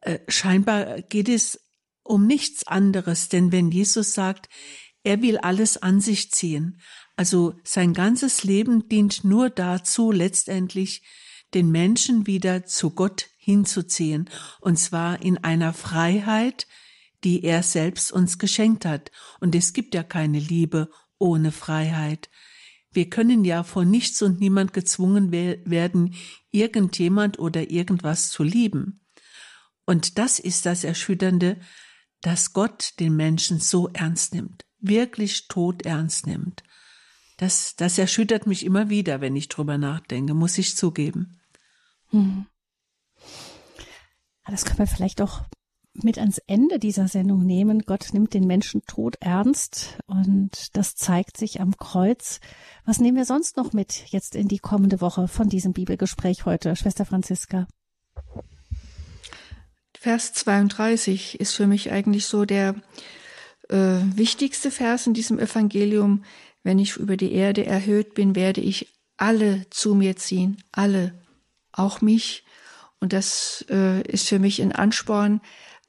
[0.00, 1.60] Äh, scheinbar geht es
[2.02, 4.48] um nichts anderes, denn wenn Jesus sagt,
[5.02, 6.80] er will alles an sich ziehen,
[7.16, 11.02] also sein ganzes Leben dient nur dazu, letztendlich
[11.54, 14.30] den Menschen wieder zu Gott hinzuziehen,
[14.60, 16.66] und zwar in einer Freiheit,
[17.24, 19.10] die er selbst uns geschenkt hat.
[19.40, 22.30] Und es gibt ja keine Liebe ohne Freiheit.
[22.92, 26.14] Wir können ja von nichts und niemand gezwungen werden,
[26.50, 29.00] irgendjemand oder irgendwas zu lieben.
[29.88, 31.58] Und das ist das Erschütternde,
[32.20, 36.62] dass Gott den Menschen so ernst nimmt, wirklich tot ernst nimmt.
[37.38, 41.40] Das, das erschüttert mich immer wieder, wenn ich drüber nachdenke, muss ich zugeben.
[42.10, 42.44] Hm.
[44.46, 45.44] Das können wir vielleicht auch
[45.94, 47.80] mit ans Ende dieser Sendung nehmen.
[47.86, 52.40] Gott nimmt den Menschen tot ernst und das zeigt sich am Kreuz.
[52.84, 56.76] Was nehmen wir sonst noch mit jetzt in die kommende Woche von diesem Bibelgespräch heute,
[56.76, 57.66] Schwester Franziska?
[60.00, 62.76] Vers 32 ist für mich eigentlich so der
[63.68, 66.24] äh, wichtigste Vers in diesem Evangelium.
[66.62, 71.14] Wenn ich über die Erde erhöht bin, werde ich alle zu mir ziehen, alle,
[71.72, 72.44] auch mich.
[73.00, 75.40] Und das äh, ist für mich ein Ansporn,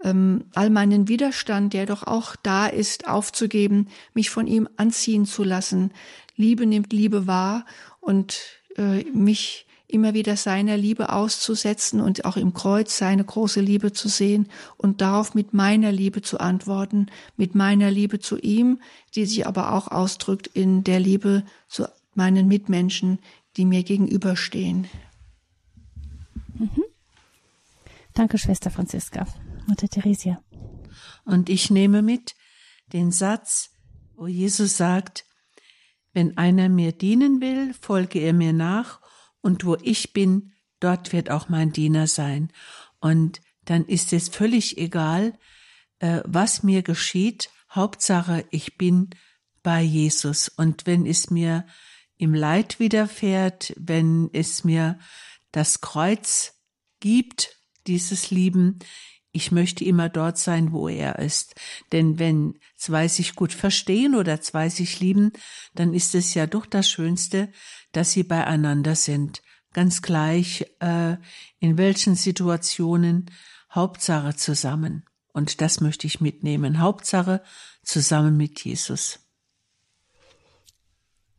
[0.03, 5.43] ähm, all meinen Widerstand, der doch auch da ist, aufzugeben, mich von ihm anziehen zu
[5.43, 5.91] lassen.
[6.35, 7.63] Liebe nimmt Liebe wahr
[7.99, 8.39] und
[8.75, 14.07] äh, mich immer wieder seiner Liebe auszusetzen und auch im Kreuz seine große Liebe zu
[14.07, 18.79] sehen und darauf mit meiner Liebe zu antworten, mit meiner Liebe zu ihm,
[19.15, 23.19] die sich aber auch ausdrückt in der Liebe zu meinen Mitmenschen,
[23.57, 24.87] die mir gegenüberstehen.
[26.53, 26.83] Mhm.
[28.13, 29.27] Danke, Schwester Franziska.
[29.65, 30.41] Mutter Theresia.
[31.25, 32.35] Und ich nehme mit
[32.93, 33.71] den Satz,
[34.15, 35.25] wo Jesus sagt,
[36.13, 38.98] wenn einer mir dienen will, folge er mir nach,
[39.41, 42.51] und wo ich bin, dort wird auch mein Diener sein.
[42.99, 45.37] Und dann ist es völlig egal,
[45.99, 47.49] äh, was mir geschieht.
[47.71, 49.09] Hauptsache, ich bin
[49.63, 50.49] bei Jesus.
[50.49, 51.65] Und wenn es mir
[52.17, 54.99] im Leid widerfährt, wenn es mir
[55.51, 56.59] das Kreuz
[56.99, 58.79] gibt, dieses Lieben,
[59.31, 61.55] ich möchte immer dort sein, wo er ist.
[61.91, 65.31] Denn wenn zwei sich gut verstehen oder zwei sich lieben,
[65.75, 67.49] dann ist es ja doch das Schönste,
[67.91, 69.41] dass sie beieinander sind.
[69.73, 71.17] Ganz gleich, äh,
[71.59, 73.29] in welchen Situationen,
[73.71, 75.05] Hauptsache zusammen.
[75.31, 76.79] Und das möchte ich mitnehmen.
[76.79, 77.43] Hauptsache
[77.83, 79.19] zusammen mit Jesus.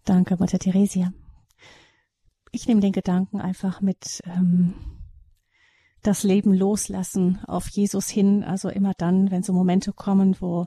[0.05, 1.13] Danke, Mutter Theresia.
[2.53, 4.75] Ich nehme den Gedanken einfach mit ähm,
[6.03, 8.45] das Leben loslassen auf Jesus hin.
[8.45, 10.67] Also immer dann, wenn so Momente kommen, wo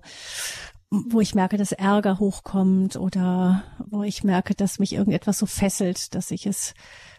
[0.95, 6.13] wo ich merke, dass Ärger hochkommt oder wo ich merke, dass mich irgendetwas so fesselt,
[6.13, 6.75] dass ich es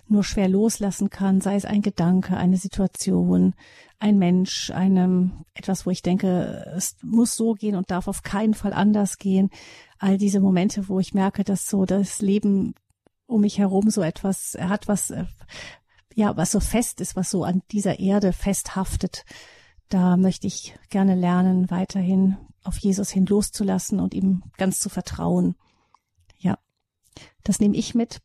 [0.07, 3.55] nur schwer loslassen kann, sei es ein Gedanke, eine Situation,
[3.99, 8.55] ein Mensch, einem etwas, wo ich denke, es muss so gehen und darf auf keinen
[8.55, 9.51] Fall anders gehen.
[9.99, 12.75] All diese Momente, wo ich merke, dass so das Leben
[13.27, 15.13] um mich herum so etwas hat, was
[16.15, 19.25] ja, was so fest ist, was so an dieser Erde festhaftet.
[19.89, 25.57] Da möchte ich gerne lernen, weiterhin auf Jesus hin loszulassen und ihm ganz zu vertrauen.
[26.39, 26.59] Ja,
[27.43, 28.21] das nehme ich mit.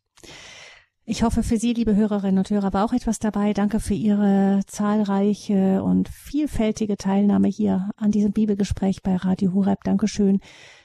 [1.04, 3.52] Ich hoffe für Sie, liebe Hörerinnen und Hörer, war auch etwas dabei.
[3.52, 9.82] Danke für Ihre zahlreiche und vielfältige Teilnahme hier an diesem Bibelgespräch bei Radio Horeb.
[9.82, 10.38] Dankeschön.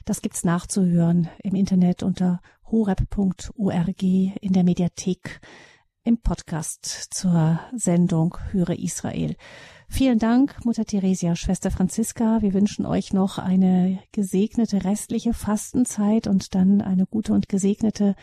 [0.04, 2.40] Das gibt's nachzuhören im Internet unter
[2.70, 5.40] horeb.org in der Mediathek
[6.06, 9.34] im Podcast zur Sendung Höre Israel.
[9.88, 12.42] Vielen Dank, Mutter Theresia, Schwester Franziska.
[12.42, 18.14] Wir wünschen euch noch eine gesegnete restliche Fastenzeit und dann eine gute und gesegnete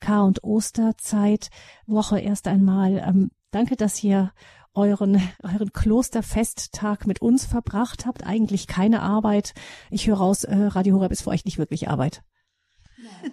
[0.00, 1.50] Kar- und Osterzeit,
[1.86, 2.98] Woche erst einmal.
[2.98, 4.32] Ähm, danke, dass ihr
[4.74, 8.26] euren, euren Klosterfesttag mit uns verbracht habt.
[8.26, 9.54] Eigentlich keine Arbeit.
[9.90, 12.24] Ich höre raus, äh, Radio Horeb ist für euch nicht wirklich Arbeit.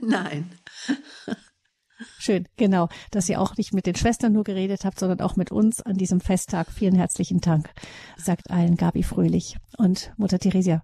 [0.01, 0.51] Nein.
[2.19, 5.51] Schön, genau, dass ihr auch nicht mit den Schwestern nur geredet habt, sondern auch mit
[5.51, 6.71] uns an diesem Festtag.
[6.71, 7.73] Vielen herzlichen Dank,
[8.17, 9.57] sagt allen Gabi Fröhlich.
[9.77, 10.83] Und Mutter Theresia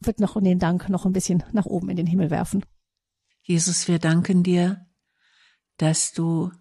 [0.00, 2.64] wird noch den Dank noch ein bisschen nach oben in den Himmel werfen.
[3.42, 4.86] Jesus, wir danken dir,
[5.78, 6.52] dass du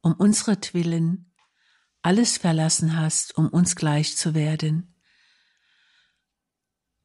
[0.00, 1.32] um unsretwillen
[2.02, 4.94] alles verlassen hast, um uns gleich zu werden.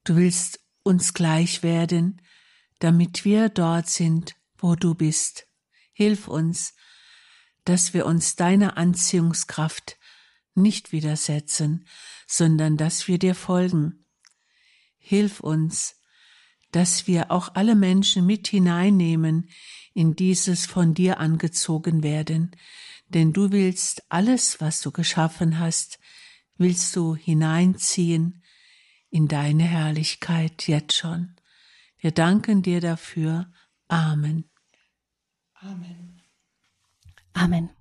[0.06, 2.22] Du willst uns gleich werden,
[2.80, 5.48] damit wir dort sind, wo du bist.
[5.98, 6.74] Hilf uns,
[7.64, 9.98] dass wir uns deiner Anziehungskraft
[10.54, 11.88] nicht widersetzen,
[12.28, 14.06] sondern dass wir dir folgen.
[14.98, 15.96] Hilf uns,
[16.74, 19.50] dass wir auch alle Menschen mit hineinnehmen
[19.94, 22.52] in dieses von dir angezogen werden,
[23.08, 25.98] denn du willst alles, was du geschaffen hast,
[26.58, 28.44] willst du hineinziehen
[29.10, 31.38] in deine Herrlichkeit jetzt schon.
[32.00, 33.50] Wir danken dir dafür.
[33.88, 34.50] Amen.
[35.66, 36.22] Amen.
[37.36, 37.75] Amen.